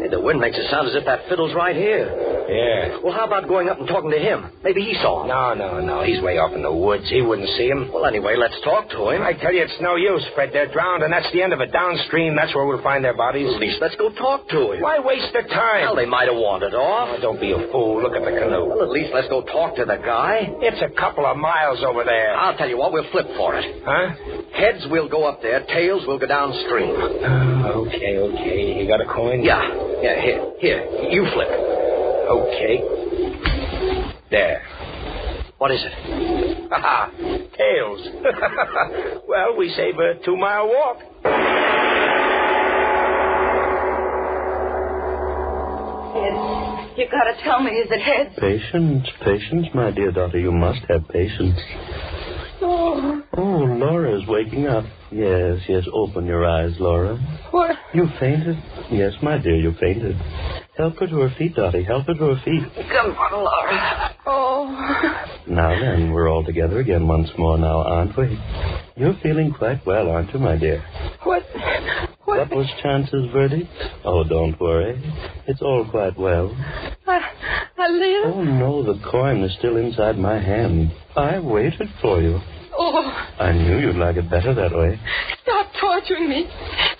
Hey, 0.00 0.08
the 0.08 0.18
wind 0.18 0.40
makes 0.40 0.56
it 0.56 0.70
sound 0.70 0.88
as 0.88 0.94
if 0.96 1.04
that 1.04 1.28
fiddle's 1.28 1.54
right 1.54 1.76
here. 1.76 2.08
Yeah. 2.48 2.98
Well, 3.02 3.12
how 3.12 3.26
about 3.26 3.48
going 3.48 3.68
up 3.68 3.78
and 3.78 3.88
talking 3.88 4.10
to 4.10 4.18
him? 4.18 4.50
Maybe 4.62 4.82
he 4.82 4.94
saw 5.02 5.22
him. 5.22 5.28
No, 5.28 5.54
no, 5.54 5.80
no. 5.80 6.02
He's 6.02 6.20
way 6.22 6.38
off 6.38 6.54
in 6.54 6.62
the 6.62 6.72
woods. 6.72 7.08
He 7.10 7.22
wouldn't 7.22 7.48
see 7.58 7.68
him. 7.68 7.90
Well, 7.92 8.06
anyway, 8.06 8.36
let's 8.36 8.56
talk 8.62 8.88
to 8.90 9.10
him. 9.10 9.22
I 9.22 9.32
tell 9.32 9.52
you, 9.52 9.62
it's 9.62 9.76
no 9.80 9.96
use, 9.96 10.24
Fred. 10.34 10.50
They're 10.52 10.70
drowned, 10.70 11.02
and 11.02 11.12
that's 11.12 11.30
the 11.32 11.42
end 11.42 11.52
of 11.52 11.60
it. 11.60 11.72
Downstream, 11.72 12.36
that's 12.36 12.54
where 12.54 12.66
we'll 12.66 12.82
find 12.82 13.04
their 13.04 13.16
bodies. 13.16 13.52
At 13.52 13.60
least 13.60 13.78
let's 13.80 13.96
go 13.96 14.10
talk 14.10 14.48
to 14.50 14.72
him. 14.72 14.82
Why 14.82 14.98
waste 14.98 15.32
the 15.32 15.42
time? 15.48 15.90
Well, 15.90 15.96
they 15.96 16.06
might 16.06 16.28
have 16.28 16.38
wandered 16.38 16.74
off. 16.74 17.18
Oh, 17.18 17.20
don't 17.20 17.40
be 17.40 17.52
a 17.52 17.70
fool. 17.72 18.02
Look 18.02 18.14
at 18.14 18.22
the 18.22 18.30
canoe. 18.38 18.66
Well, 18.66 18.82
at 18.82 18.90
least 18.90 19.10
let's 19.12 19.28
go 19.28 19.42
talk 19.42 19.76
to 19.76 19.84
the 19.84 19.98
guy. 19.98 20.46
It's 20.62 20.80
a 20.82 20.90
couple 20.98 21.26
of 21.26 21.36
miles 21.36 21.82
over 21.82 22.04
there. 22.04 22.34
I'll 22.36 22.56
tell 22.56 22.68
you 22.68 22.78
what, 22.78 22.92
we'll 22.92 23.10
flip 23.10 23.26
for 23.36 23.56
it. 23.56 23.82
Huh? 23.84 24.14
Heads, 24.54 24.86
we'll 24.90 25.08
go 25.08 25.24
up 25.24 25.42
there. 25.42 25.64
Tails, 25.66 26.04
we'll 26.06 26.18
go 26.18 26.26
downstream. 26.26 26.94
Oh, 26.94 27.86
okay, 27.86 28.18
okay. 28.18 28.80
You 28.80 28.86
got 28.88 29.00
a 29.00 29.06
coin? 29.06 29.42
Yeah. 29.42 29.62
Yeah, 30.02 30.20
here. 30.20 30.52
Here. 30.60 31.10
You 31.10 31.26
flip. 31.32 31.48
Okay. 32.26 32.82
There. 34.30 34.62
What 35.58 35.70
is 35.70 35.80
it? 35.82 36.68
Ha 36.70 36.80
ha. 36.80 37.10
Tails. 37.56 39.22
well, 39.28 39.56
we 39.56 39.72
save 39.76 39.94
a 39.98 40.14
two 40.24 40.36
mile 40.36 40.66
walk. 40.66 40.98
Heads. 46.14 46.98
You 46.98 47.06
gotta 47.10 47.42
tell 47.44 47.62
me, 47.62 47.70
is 47.72 47.88
it 47.90 48.00
heads? 48.00 48.34
Patience, 48.38 49.06
patience, 49.24 49.66
my 49.74 49.90
dear 49.90 50.10
daughter. 50.10 50.38
You 50.38 50.50
must 50.52 50.80
have 50.88 51.06
patience. 51.08 51.58
Oh. 52.60 53.22
Oh, 53.36 53.42
Laura's 53.42 54.22
waking 54.26 54.66
up. 54.66 54.84
Yes, 55.12 55.60
yes. 55.68 55.84
Open 55.92 56.26
your 56.26 56.44
eyes, 56.46 56.72
Laura. 56.80 57.16
What? 57.50 57.76
You 57.94 58.08
fainted? 58.18 58.56
Yes, 58.90 59.12
my 59.22 59.38
dear, 59.38 59.56
you 59.56 59.74
fainted. 59.78 60.16
Help 60.76 60.98
her 60.98 61.06
to 61.06 61.20
her 61.20 61.34
feet, 61.38 61.54
Dottie. 61.54 61.84
Help 61.84 62.06
her 62.06 62.14
to 62.14 62.34
her 62.34 62.42
feet. 62.44 62.62
Come 62.90 63.12
on, 63.12 63.32
Laura. 63.32 64.16
Oh. 64.26 65.32
Now 65.48 65.70
then, 65.80 66.10
we're 66.12 66.28
all 66.28 66.44
together 66.44 66.78
again 66.80 67.06
once 67.08 67.30
more 67.38 67.56
now, 67.56 67.82
aren't 67.82 68.16
we? 68.16 68.38
You're 68.96 69.16
feeling 69.22 69.54
quite 69.56 69.86
well, 69.86 70.10
aren't 70.10 70.32
you, 70.34 70.40
my 70.40 70.56
dear? 70.56 70.84
What? 71.22 71.44
What? 72.24 72.38
What 72.38 72.50
was 72.50 72.66
Chance's 72.82 73.30
verdict? 73.32 73.70
Oh, 74.04 74.24
don't 74.24 74.60
worry. 74.60 75.00
It's 75.46 75.62
all 75.62 75.88
quite 75.90 76.18
well. 76.18 76.54
I, 77.06 77.20
I 77.78 77.88
live. 77.88 78.34
Oh, 78.34 78.42
no, 78.44 78.82
the 78.82 79.00
coin 79.10 79.42
is 79.44 79.54
still 79.58 79.76
inside 79.76 80.18
my 80.18 80.38
hand. 80.40 80.92
I 81.14 81.38
waited 81.38 81.88
for 82.02 82.20
you. 82.20 82.40
Oh, 82.78 83.02
I 83.38 83.52
knew 83.52 83.78
you'd 83.78 83.96
like 83.96 84.16
it 84.16 84.28
better 84.28 84.52
that 84.54 84.72
way. 84.72 85.00
stop 85.42 85.65
torturing 85.80 86.28
me. 86.28 86.48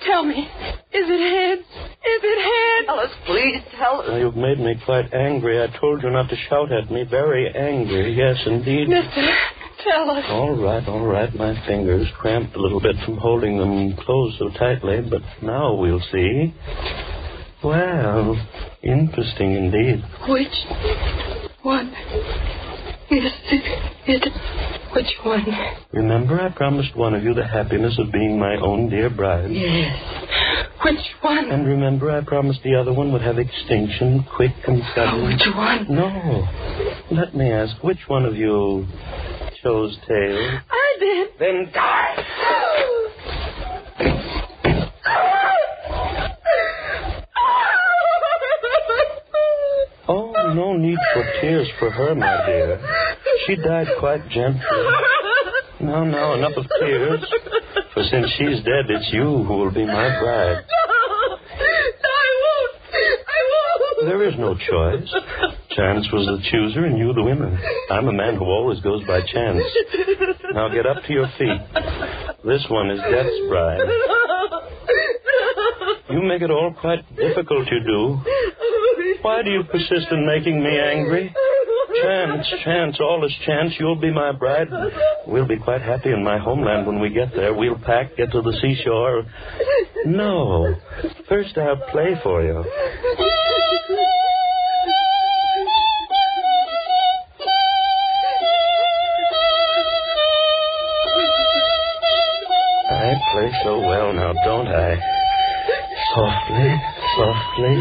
Tell 0.06 0.24
me, 0.24 0.38
is 0.38 1.06
it 1.08 1.20
heads? 1.20 1.62
Is 1.62 2.22
it 2.22 2.40
heads? 2.42 2.86
Tell 2.86 3.00
us, 3.00 3.10
please, 3.26 3.62
tell 3.78 4.00
us. 4.00 4.08
Now, 4.08 4.16
you've 4.16 4.36
made 4.36 4.58
me 4.58 4.74
quite 4.84 5.12
angry. 5.12 5.62
I 5.62 5.66
told 5.78 6.02
you 6.02 6.10
not 6.10 6.28
to 6.30 6.36
shout 6.48 6.72
at 6.72 6.90
me. 6.90 7.04
Very 7.10 7.52
angry. 7.54 8.12
Yes, 8.14 8.36
indeed. 8.46 8.88
Mister, 8.88 9.28
tell 9.84 10.10
us. 10.10 10.24
All 10.28 10.54
right, 10.56 10.86
all 10.88 11.06
right. 11.06 11.34
My 11.34 11.54
fingers 11.66 12.06
cramped 12.18 12.54
a 12.54 12.60
little 12.60 12.80
bit 12.80 12.96
from 13.04 13.16
holding 13.16 13.58
them 13.58 13.96
closed 13.96 14.38
so 14.38 14.50
tightly, 14.58 15.00
but 15.08 15.22
now 15.42 15.74
we'll 15.74 16.02
see. 16.12 16.54
Well, 17.64 18.36
interesting 18.82 19.54
indeed. 19.54 20.04
Which 20.28 20.66
one 21.62 21.88
is 23.10 23.32
it? 24.06 24.32
Which 24.96 25.12
one? 25.24 25.44
Remember, 25.92 26.40
I 26.40 26.48
promised 26.56 26.96
one 26.96 27.12
of 27.14 27.22
you 27.22 27.34
the 27.34 27.46
happiness 27.46 27.98
of 27.98 28.10
being 28.12 28.38
my 28.38 28.56
own 28.56 28.88
dear 28.88 29.10
bride. 29.10 29.50
Yes. 29.50 29.94
Which 30.82 31.04
one? 31.20 31.50
And 31.50 31.66
remember, 31.66 32.10
I 32.10 32.22
promised 32.24 32.60
the 32.64 32.74
other 32.76 32.94
one 32.94 33.12
would 33.12 33.20
have 33.20 33.38
extinction, 33.38 34.24
quick 34.36 34.52
and 34.66 34.82
sudden. 34.94 35.20
Oh, 35.20 35.26
which 35.26 35.54
one? 35.54 35.86
No. 35.94 36.48
Let 37.14 37.34
me 37.36 37.52
ask, 37.52 37.76
which 37.84 37.98
one 38.08 38.24
of 38.24 38.36
you 38.36 38.86
chose 39.62 39.98
tails? 40.08 40.60
I 40.70 40.96
did. 40.98 41.28
Then 41.38 41.70
die. 41.74 42.24
Oh, 50.08 50.32
no 50.54 50.76
need 50.76 50.98
for 51.12 51.24
tears 51.40 51.68
for 51.80 51.90
her, 51.90 52.14
my 52.14 52.46
dear. 52.46 52.80
She 53.46 53.56
died 53.56 53.86
quite 53.98 54.28
gently. 54.28 54.60
No, 55.80 56.04
no, 56.04 56.34
enough 56.34 56.56
of 56.56 56.66
tears. 56.80 57.20
For 57.94 58.02
since 58.10 58.26
she's 58.38 58.64
dead, 58.64 58.88
it's 58.88 59.08
you 59.12 59.44
who 59.44 59.56
will 59.58 59.70
be 59.72 59.84
my 59.86 60.08
bride. 60.20 60.64
No, 60.66 61.38
I 62.04 62.28
won't. 62.42 62.72
I 62.94 63.40
won't. 63.52 64.08
There 64.08 64.28
is 64.28 64.34
no 64.38 64.54
choice. 64.54 65.14
Chance 65.76 66.08
was 66.12 66.26
the 66.26 66.38
chooser 66.50 66.84
and 66.86 66.98
you 66.98 67.12
the 67.12 67.22
winner. 67.22 67.58
I'm 67.90 68.08
a 68.08 68.12
man 68.12 68.36
who 68.36 68.44
always 68.44 68.80
goes 68.80 69.04
by 69.06 69.20
chance. 69.20 69.62
Now 70.52 70.68
get 70.68 70.86
up 70.86 71.02
to 71.04 71.12
your 71.12 71.28
feet. 71.38 71.60
This 72.44 72.64
one 72.70 72.90
is 72.90 73.00
Death's 73.00 73.48
bride. 73.48 73.80
You 76.10 76.22
make 76.22 76.40
it 76.40 76.50
all 76.50 76.72
quite 76.80 77.04
difficult, 77.16 77.68
you 77.70 77.80
do. 77.84 78.20
Why 79.22 79.42
do 79.42 79.50
you 79.50 79.64
persist 79.64 80.06
in 80.10 80.26
making 80.26 80.62
me 80.62 80.78
angry? 80.78 81.34
Chance, 82.02 82.54
chance, 82.64 82.96
all 83.00 83.24
is 83.24 83.34
chance. 83.44 83.74
You'll 83.78 84.00
be 84.00 84.12
my 84.12 84.32
bride. 84.32 84.68
We'll 85.26 85.46
be 85.46 85.58
quite 85.58 85.82
happy 85.82 86.12
in 86.12 86.22
my 86.22 86.38
homeland 86.38 86.86
when 86.86 87.00
we 87.00 87.10
get 87.10 87.34
there. 87.34 87.54
We'll 87.54 87.78
pack, 87.78 88.16
get 88.16 88.32
to 88.32 88.42
the 88.42 88.52
seashore. 88.60 89.24
No. 90.06 90.74
First 91.28 91.56
I'll 91.58 91.76
play 91.90 92.14
for 92.22 92.42
you. 92.42 92.64
I 102.88 103.14
play 103.32 103.52
so 103.64 103.80
well 103.80 104.12
now, 104.12 104.32
don't 104.44 104.68
I? 104.68 105.15
Softly, 106.16 106.72
softly. 107.14 107.76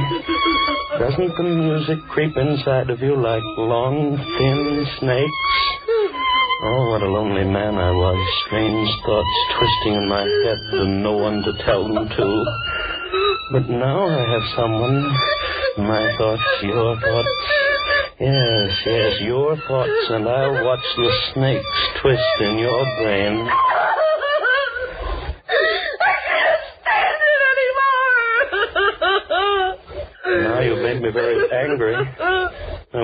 Doesn't 0.99 1.37
the 1.37 1.43
music 1.43 1.99
creep 2.09 2.35
inside 2.35 2.89
of 2.89 2.99
you 2.99 3.15
like 3.15 3.41
long, 3.55 4.17
thin 4.17 4.85
snakes? 4.99 5.55
Oh, 6.63 6.89
what 6.91 7.01
a 7.01 7.07
lonely 7.07 7.45
man 7.45 7.75
I 7.75 7.91
was. 7.91 8.19
Strange 8.45 8.89
thoughts 9.05 9.37
twisting 9.55 9.95
in 10.03 10.09
my 10.09 10.19
head 10.19 10.59
and 10.83 11.01
no 11.01 11.13
one 11.15 11.43
to 11.43 11.53
tell 11.63 11.87
them 11.87 12.09
to. 12.09 12.45
But 13.53 13.69
now 13.69 14.03
I 14.03 14.19
have 14.27 14.43
someone. 14.57 14.99
My 15.77 16.03
thoughts, 16.17 16.43
your 16.63 16.99
thoughts. 16.99 17.29
Yes, 18.19 18.71
yes, 18.85 19.21
your 19.21 19.55
thoughts, 19.67 20.09
and 20.09 20.27
I'll 20.27 20.65
watch 20.65 20.83
the 20.97 21.11
snakes 21.33 21.65
twist 22.01 22.41
in 22.41 22.59
your 22.59 22.83
brain. 22.99 23.47
Now 30.25 30.59
you've 30.59 30.81
made 30.81 31.01
me 31.01 31.11
very 31.11 31.37
angry. 31.51 31.95
I 31.95 33.01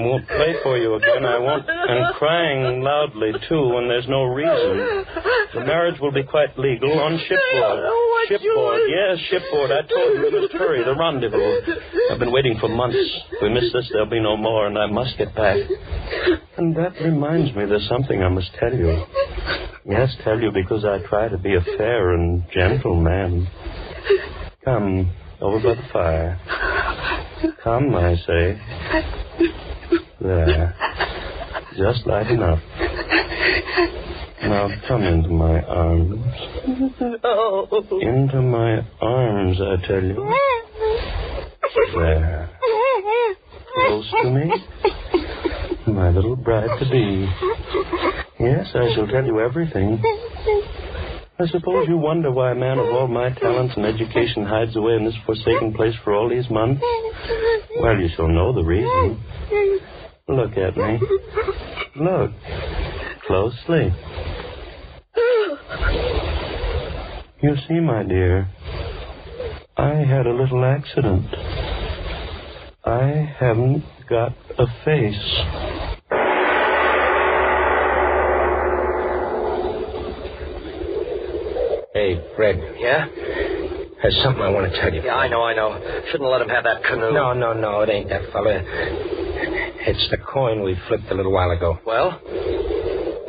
won't 0.51 0.63
for 0.63 0.77
you 0.77 0.95
again. 0.95 1.25
I 1.25 1.37
won't. 1.39 1.65
And 1.67 2.15
crying 2.15 2.81
loudly, 2.81 3.31
too, 3.49 3.69
when 3.69 3.87
there's 3.87 4.07
no 4.07 4.23
reason. 4.25 5.05
The 5.53 5.65
marriage 5.65 5.99
will 5.99 6.11
be 6.11 6.23
quite 6.23 6.57
legal 6.57 6.99
on 6.99 7.19
shipboard. 7.27 7.79
Shipboard, 8.27 8.81
yes, 8.87 9.17
shipboard. 9.29 9.71
I 9.71 9.81
told 9.81 10.13
you 10.15 10.29
we 10.31 10.41
must 10.41 10.53
hurry. 10.53 10.83
The 10.83 10.95
rendezvous. 10.95 11.73
I've 12.11 12.19
been 12.19 12.31
waiting 12.31 12.57
for 12.59 12.69
months. 12.69 12.97
If 13.31 13.41
we 13.41 13.49
miss 13.49 13.71
this, 13.73 13.89
there'll 13.91 14.09
be 14.09 14.21
no 14.21 14.37
more, 14.37 14.67
and 14.67 14.77
I 14.77 14.87
must 14.87 15.17
get 15.17 15.35
back. 15.35 15.57
And 16.57 16.75
that 16.75 16.93
reminds 17.01 17.55
me, 17.55 17.65
there's 17.65 17.87
something 17.87 18.21
I 18.21 18.29
must 18.29 18.53
tell 18.59 18.73
you. 18.73 19.03
Yes, 19.85 20.15
tell 20.23 20.39
you 20.39 20.51
because 20.51 20.85
I 20.85 20.99
try 21.07 21.27
to 21.27 21.37
be 21.37 21.55
a 21.55 21.61
fair 21.77 22.11
and 22.11 22.43
gentle 22.53 22.95
man. 22.95 23.47
Come, 24.63 25.11
over 25.41 25.75
by 25.75 25.81
the 25.81 25.87
fire. 25.91 26.39
Come, 27.63 27.95
I 27.95 28.15
say. 28.15 29.20
There. 30.21 30.75
Just 31.77 32.05
light 32.05 32.27
enough. 32.29 32.59
Now 34.43 34.69
come 34.87 35.03
into 35.03 35.29
my 35.29 35.61
arms. 35.61 36.25
No. 37.23 37.67
Into 38.01 38.41
my 38.41 38.85
arms, 38.99 39.59
I 39.61 39.87
tell 39.87 40.03
you. 40.03 40.35
There. 41.95 42.49
Close 43.73 44.11
to 44.23 44.29
me. 44.29 44.51
My 45.87 46.09
little 46.09 46.35
bride 46.35 46.69
to 46.79 46.89
be. 46.89 47.27
Yes, 48.39 48.67
I 48.75 48.93
shall 48.93 49.07
tell 49.07 49.25
you 49.25 49.39
everything. 49.39 50.01
I 51.39 51.47
suppose 51.47 51.87
you 51.87 51.97
wonder 51.97 52.31
why 52.31 52.51
a 52.51 52.55
man 52.55 52.77
of 52.77 52.85
all 52.87 53.07
my 53.07 53.31
talents 53.31 53.73
and 53.75 53.85
education 53.85 54.45
hides 54.45 54.75
away 54.75 54.93
in 54.93 55.05
this 55.05 55.15
forsaken 55.25 55.73
place 55.73 55.95
for 56.03 56.13
all 56.13 56.29
these 56.29 56.47
months. 56.51 56.81
Well, 57.79 57.97
you 57.97 58.09
shall 58.15 58.27
know 58.27 58.53
the 58.53 58.63
reason. 58.63 59.23
Look 60.27 60.51
at 60.57 60.77
me. 60.77 60.99
Look. 61.95 62.31
Closely. 63.27 63.93
You 67.41 67.55
see, 67.67 67.79
my 67.79 68.03
dear, 68.03 68.47
I 69.77 69.95
had 69.95 70.27
a 70.27 70.33
little 70.33 70.63
accident. 70.63 71.25
I 72.85 73.35
haven't 73.39 73.83
got 74.09 74.33
a 74.57 74.65
face. 74.85 75.41
Hey, 81.93 82.23
Fred. 82.35 82.57
Yeah? 82.79 83.07
There's 84.01 84.17
something 84.23 84.41
I 84.41 84.49
want 84.49 84.71
to 84.71 84.79
tell 84.79 84.93
you. 84.93 85.01
Yeah, 85.03 85.15
I 85.15 85.27
know, 85.27 85.43
I 85.43 85.53
know. 85.53 85.79
Shouldn't 86.11 86.29
let 86.29 86.41
him 86.41 86.49
have 86.49 86.63
that 86.63 86.83
canoe. 86.83 87.11
No, 87.11 87.33
no, 87.33 87.53
no, 87.53 87.81
it 87.81 87.89
ain't 87.89 88.09
that 88.09 88.31
fella. 88.31 88.63
It's 89.83 90.09
the 90.11 90.17
coin 90.17 90.63
we 90.63 90.77
flipped 90.87 91.09
a 91.11 91.15
little 91.15 91.31
while 91.31 91.49
ago. 91.49 91.79
Well? 91.85 92.11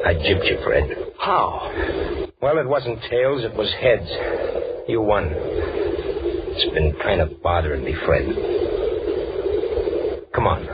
I 0.04 0.14
gypped 0.14 0.50
you, 0.50 0.58
Fred. 0.62 0.90
How? 1.18 2.28
Well, 2.42 2.58
it 2.58 2.68
wasn't 2.68 3.00
tails, 3.08 3.42
it 3.42 3.54
was 3.54 3.72
heads. 3.80 4.08
You 4.86 5.00
won. 5.00 5.28
It's 5.30 6.74
been 6.74 6.94
kind 7.02 7.22
of 7.22 7.42
bothering 7.42 7.84
me, 7.84 7.94
Fred. 8.04 8.26
Come 10.34 10.46
on. 10.46 10.66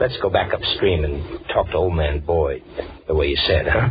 Let's 0.00 0.16
go 0.22 0.30
back 0.30 0.54
upstream 0.54 1.04
and 1.04 1.22
talk 1.52 1.66
to 1.68 1.76
old 1.76 1.94
man 1.94 2.20
Boyd, 2.20 2.62
the 3.06 3.14
way 3.14 3.28
you 3.28 3.36
said, 3.46 3.66
huh? 3.66 3.90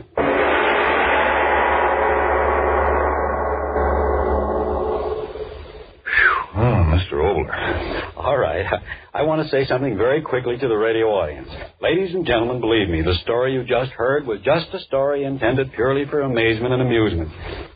Oh, 6.57 6.84
Mr. 6.95 7.13
Oboler. 7.13 8.15
All 8.15 8.37
right. 8.37 8.65
I 9.13 9.23
want 9.23 9.43
to 9.43 9.49
say 9.49 9.65
something 9.65 9.97
very 9.97 10.21
quickly 10.21 10.57
to 10.57 10.67
the 10.67 10.75
radio 10.75 11.07
audience. 11.07 11.49
Ladies 11.81 12.13
and 12.15 12.25
gentlemen, 12.25 12.61
believe 12.61 12.87
me, 12.87 13.01
the 13.01 13.15
story 13.23 13.53
you 13.53 13.63
just 13.65 13.91
heard 13.91 14.25
was 14.25 14.39
just 14.41 14.67
a 14.73 14.79
story 14.79 15.25
intended 15.25 15.73
purely 15.73 16.05
for 16.05 16.21
amazement 16.21 16.73
and 16.73 16.81
amusement. 16.81 17.29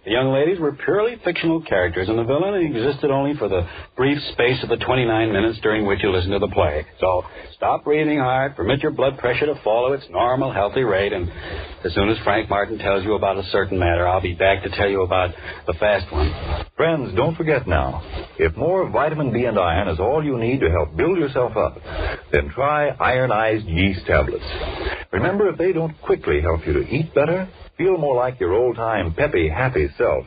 The 0.09 0.15
young 0.15 0.33
ladies 0.33 0.57
were 0.59 0.71
purely 0.71 1.17
fictional 1.23 1.61
characters, 1.61 2.09
and 2.09 2.17
the 2.17 2.23
villain 2.23 2.55
existed 2.55 3.11
only 3.11 3.37
for 3.37 3.47
the 3.47 3.61
brief 3.95 4.17
space 4.33 4.57
of 4.63 4.69
the 4.69 4.77
29 4.77 5.31
minutes 5.31 5.59
during 5.61 5.85
which 5.85 5.99
you 6.01 6.11
listen 6.11 6.31
to 6.31 6.39
the 6.39 6.47
play. 6.47 6.83
So 6.99 7.23
stop 7.53 7.83
breathing 7.83 8.17
hard, 8.17 8.55
permit 8.55 8.81
your 8.81 8.89
blood 8.89 9.19
pressure 9.19 9.45
to 9.45 9.61
follow 9.63 9.93
its 9.93 10.03
normal, 10.09 10.51
healthy 10.51 10.81
rate, 10.81 11.13
and 11.13 11.29
as 11.85 11.93
soon 11.93 12.09
as 12.09 12.17
Frank 12.23 12.49
Martin 12.49 12.79
tells 12.79 13.03
you 13.03 13.13
about 13.13 13.37
a 13.37 13.43
certain 13.51 13.77
matter, 13.77 14.07
I'll 14.07 14.19
be 14.19 14.33
back 14.33 14.63
to 14.63 14.69
tell 14.71 14.89
you 14.89 15.03
about 15.03 15.29
the 15.67 15.73
fast 15.73 16.11
one. 16.11 16.33
Friends, 16.75 17.15
don't 17.15 17.35
forget 17.35 17.67
now, 17.67 18.01
if 18.39 18.57
more 18.57 18.89
vitamin 18.89 19.31
B 19.31 19.45
and 19.45 19.59
iron 19.59 19.89
is 19.89 19.99
all 19.99 20.25
you 20.25 20.39
need 20.39 20.59
to 20.61 20.71
help 20.71 20.97
build 20.97 21.19
yourself 21.19 21.55
up, 21.55 21.77
then 22.31 22.49
try 22.49 22.89
ironized 22.99 23.67
yeast 23.67 24.07
tablets. 24.07 24.43
Remember, 25.11 25.49
if 25.49 25.59
they 25.59 25.71
don't 25.71 25.93
quickly 26.01 26.41
help 26.41 26.65
you 26.65 26.73
to 26.73 26.87
eat 26.89 27.13
better, 27.13 27.47
feel 27.79 27.97
more 27.97 28.15
like 28.15 28.37
your 28.41 28.53
old-time 28.53 29.13
peppy, 29.13 29.47
happy 29.47 29.87
self. 29.97 30.25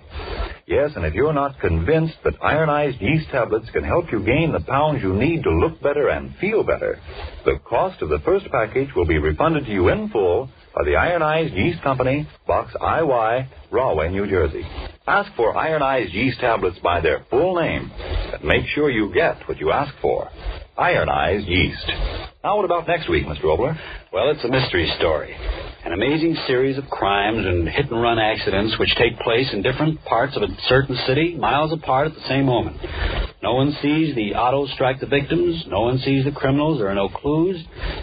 Yes, 0.67 0.93
and 0.97 1.05
if 1.05 1.13
you're 1.13 1.35
not 1.35 1.61
convinced 1.61 2.15
that 2.25 2.33
ironized 2.43 2.99
yeast 2.99 3.29
tablets 3.31 3.69
can 3.75 3.85
help 3.85 4.07
you 4.11 4.25
gain 4.25 4.53
the 4.53 4.65
pounds 4.67 5.03
you 5.03 5.13
need 5.13 5.43
to 5.43 5.51
look 5.51 5.81
better 5.83 6.09
and 6.09 6.35
feel 6.41 6.65
better, 6.65 6.99
the 7.45 7.59
cost 7.69 8.01
of 8.01 8.09
the 8.09 8.21
first 8.21 8.47
package 8.51 8.89
will 8.97 9.07
be 9.07 9.19
refunded 9.19 9.67
to 9.67 9.71
you 9.71 9.91
in 9.91 10.09
full 10.09 10.49
by 10.75 10.83
the 10.85 10.97
Ironized 10.97 11.53
Yeast 11.53 11.83
Company, 11.83 12.27
Box 12.47 12.73
IY, 12.81 13.49
Rahway, 13.71 14.09
New 14.11 14.27
Jersey. 14.27 14.65
Ask 15.07 15.31
for 15.37 15.55
ironized 15.55 16.15
yeast 16.15 16.41
tablets 16.41 16.79
by 16.83 17.03
their 17.03 17.27
full 17.29 17.61
name 17.61 17.91
and 17.93 18.43
make 18.45 18.65
sure 18.75 18.89
you 18.89 19.13
get 19.13 19.47
what 19.47 19.59
you 19.59 19.73
ask 19.73 19.93
for. 20.01 20.31
Ironized 20.79 21.47
yeast. 21.47 21.87
Now, 22.43 22.57
what 22.57 22.65
about 22.65 22.89
next 22.89 23.11
week, 23.11 23.27
Mr. 23.27 23.45
Oboler? 23.45 23.79
Well, 24.11 24.31
it's 24.31 24.45
a 24.45 24.49
mystery 24.49 24.91
story. 24.99 25.37
An 25.85 25.93
amazing 25.93 26.37
series 26.47 26.79
of 26.79 26.89
crimes 26.89 27.45
and 27.45 27.69
hit 27.69 27.91
and 27.91 28.01
run 28.01 28.17
accidents 28.17 28.79
which 28.79 28.95
take 28.95 29.19
place 29.19 29.53
in 29.53 29.63
different 29.63 30.05
parts 30.05 30.37
of 30.37 30.43
a 30.43 30.47
certain 30.69 30.97
city, 31.09 31.35
miles 31.35 31.73
apart 31.73 32.07
at 32.07 32.15
the 32.15 32.29
same 32.29 32.47
moment. 32.47 32.77
No 33.43 33.55
one 33.55 33.77
sees 33.83 34.15
the 34.15 34.35
auto 34.35 34.69
strike 34.75 35.01
the 35.01 35.07
victims, 35.07 35.65
no 35.67 35.81
one 35.81 35.99
sees 35.99 36.25
the 36.25 36.31
criminals, 36.31 36.79
there 36.79 36.87
are 36.87 36.95
no 36.95 37.09
clues, 37.09 37.61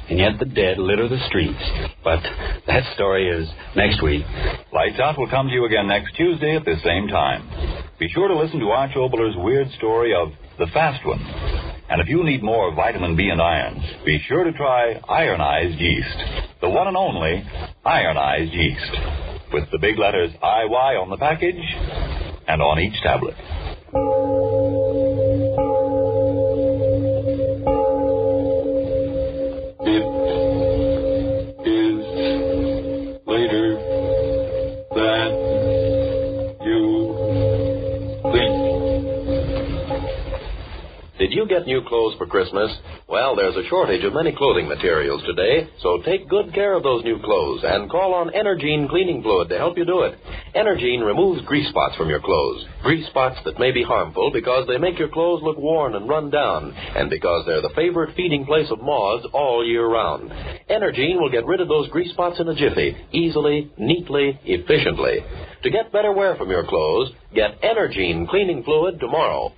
and 0.09 0.19
yet 0.19 0.37
the 0.39 0.45
dead 0.45 0.77
litter 0.77 1.07
the 1.07 1.25
streets. 1.27 1.63
But 2.03 2.21
that 2.67 2.93
story 2.95 3.29
is 3.29 3.47
next 3.77 4.03
week. 4.03 4.25
Lights 4.73 4.99
Out 4.99 5.17
will 5.17 5.29
come 5.29 5.47
to 5.47 5.53
you 5.53 5.63
again 5.63 5.87
next 5.87 6.13
Tuesday 6.17 6.57
at 6.57 6.65
this 6.65 6.83
same 6.83 7.07
time. 7.07 7.47
Be 7.97 8.09
sure 8.09 8.27
to 8.27 8.35
listen 8.35 8.59
to 8.59 8.71
Arch 8.71 8.97
Oboler's 8.97 9.35
weird 9.37 9.71
story 9.77 10.13
of 10.13 10.33
The 10.57 10.67
Fast 10.73 11.05
One. 11.05 11.78
And 11.89 12.01
if 12.01 12.07
you 12.07 12.23
need 12.23 12.43
more 12.43 12.73
vitamin 12.75 13.15
B 13.15 13.29
and 13.29 13.41
irons, 13.41 13.83
be 14.05 14.21
sure 14.27 14.43
to 14.43 14.51
try 14.53 15.01
ironized 15.09 15.79
yeast. 15.79 16.17
The 16.61 16.69
one 16.69 16.87
and 16.87 16.95
only 16.95 17.43
ironized 17.83 18.53
yeast. 18.53 18.91
With 19.51 19.71
the 19.71 19.79
big 19.79 19.97
letters 19.97 20.31
IY 20.43 21.01
on 21.01 21.09
the 21.09 21.17
package 21.17 21.55
and 22.47 22.61
on 22.61 22.79
each 22.79 23.01
tablet. 23.01 23.35
Did 41.29 41.37
you 41.37 41.45
get 41.47 41.67
new 41.67 41.83
clothes 41.87 42.15
for 42.17 42.25
Christmas? 42.25 42.75
Well, 43.07 43.35
there's 43.35 43.55
a 43.55 43.69
shortage 43.69 44.03
of 44.03 44.15
many 44.15 44.31
clothing 44.35 44.67
materials 44.67 45.21
today, 45.27 45.69
so 45.79 46.01
take 46.01 46.27
good 46.27 46.51
care 46.55 46.73
of 46.73 46.81
those 46.81 47.03
new 47.03 47.21
clothes 47.21 47.61
and 47.63 47.87
call 47.87 48.15
on 48.15 48.31
Energine 48.31 48.89
cleaning 48.89 49.21
fluid 49.21 49.47
to 49.49 49.57
help 49.59 49.77
you 49.77 49.85
do 49.85 50.01
it. 50.01 50.17
Energine 50.55 51.05
removes 51.05 51.45
grease 51.45 51.69
spots 51.69 51.95
from 51.97 52.09
your 52.09 52.19
clothes. 52.19 52.65
Grease 52.81 53.05
spots 53.09 53.37
that 53.45 53.59
may 53.59 53.69
be 53.69 53.83
harmful 53.83 54.31
because 54.33 54.67
they 54.67 54.79
make 54.79 54.97
your 54.97 55.09
clothes 55.09 55.43
look 55.43 55.59
worn 55.59 55.93
and 55.93 56.09
run 56.09 56.31
down, 56.31 56.73
and 56.73 57.11
because 57.11 57.45
they're 57.45 57.61
the 57.61 57.75
favorite 57.75 58.15
feeding 58.15 58.47
place 58.47 58.71
of 58.71 58.81
moths 58.81 59.27
all 59.31 59.63
year 59.63 59.85
round. 59.85 60.31
Energine 60.67 61.21
will 61.21 61.29
get 61.29 61.45
rid 61.45 61.61
of 61.61 61.67
those 61.67 61.89
grease 61.89 62.09
spots 62.09 62.39
in 62.39 62.49
a 62.49 62.55
jiffy, 62.55 62.97
easily, 63.11 63.71
neatly, 63.77 64.39
efficiently. 64.45 65.19
To 65.61 65.69
get 65.69 65.91
better 65.91 66.11
wear 66.11 66.35
from 66.37 66.49
your 66.49 66.65
clothes, 66.65 67.11
get 67.35 67.61
Energine 67.61 68.27
cleaning 68.27 68.63
fluid 68.63 68.99
tomorrow. 68.99 69.53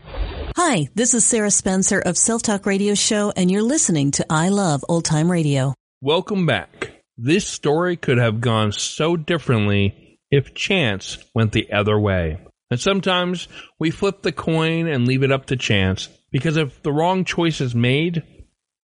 Hi, 0.58 0.90
this 0.96 1.14
is 1.14 1.26
Sarah 1.26 1.50
Spencer 1.50 2.00
of 2.00 2.18
Self 2.18 2.42
Talk 2.42 2.66
Radio 2.66 2.94
Show, 2.94 3.32
and 3.38 3.50
you're 3.50 3.62
listening 3.62 4.12
to 4.12 4.26
I 4.30 4.50
Love 4.50 4.84
Old 4.90 5.06
Time 5.06 5.32
Radio. 5.32 5.74
Welcome 6.02 6.46
back. 6.46 6.92
This 7.18 7.48
story 7.48 7.96
could 7.96 8.18
have 8.18 8.42
gone 8.42 8.74
so 8.74 9.16
differently 9.16 10.20
if 10.30 10.54
chance 10.54 11.18
went 11.34 11.54
the 11.54 11.72
other 11.72 11.98
way. 11.98 12.42
And 12.70 12.80
sometimes 12.80 13.48
we 13.80 13.92
flip 13.92 14.24
the 14.24 14.34
coin 14.34 14.88
and 14.88 15.08
leave 15.08 15.24
it 15.24 15.32
up 15.32 15.46
to 15.48 15.56
chance 15.56 16.10
because 16.32 16.58
if 16.58 16.84
the 16.84 16.92
wrong 16.92 17.24
choice 17.24 17.62
is 17.62 17.74
made, 17.74 18.24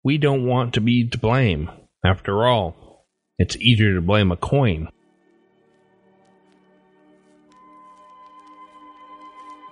we 0.02 0.18
don't 0.18 0.46
want 0.46 0.74
to 0.74 0.82
be 0.82 1.08
to 1.08 1.18
blame. 1.18 1.70
After 2.04 2.46
all, 2.46 3.06
it's 3.38 3.56
easier 3.56 3.94
to 3.94 4.02
blame 4.02 4.30
a 4.30 4.36
coin. 4.36 4.88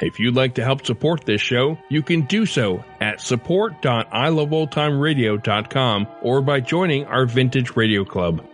If 0.00 0.18
you'd 0.18 0.34
like 0.34 0.54
to 0.54 0.64
help 0.64 0.84
support 0.84 1.24
this 1.24 1.40
show, 1.40 1.78
you 1.88 2.02
can 2.02 2.22
do 2.22 2.46
so 2.46 2.84
at 3.00 3.20
support.iloveoldtimeradio.com 3.20 6.08
or 6.22 6.42
by 6.42 6.58
joining 6.60 7.04
our 7.06 7.26
Vintage 7.26 7.76
Radio 7.76 8.04
Club. 8.04 8.44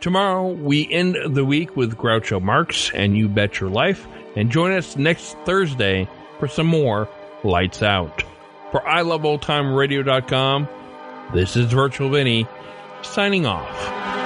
Tomorrow, 0.00 0.52
we 0.52 0.92
end 0.92 1.16
the 1.34 1.44
week 1.44 1.76
with 1.76 1.96
Groucho 1.96 2.42
Marx 2.42 2.90
and 2.92 3.16
You 3.16 3.28
Bet 3.28 3.60
Your 3.60 3.70
Life, 3.70 4.06
and 4.36 4.50
join 4.50 4.72
us 4.72 4.96
next 4.96 5.36
Thursday 5.44 6.08
for 6.38 6.48
some 6.48 6.66
more 6.66 7.08
Lights 7.44 7.82
Out. 7.82 8.22
For 8.72 8.80
iloveoldtimeradio.com, 8.80 10.68
this 11.32 11.56
is 11.56 11.72
Virtual 11.72 12.10
Vinny, 12.10 12.46
signing 13.02 13.46
off. 13.46 14.21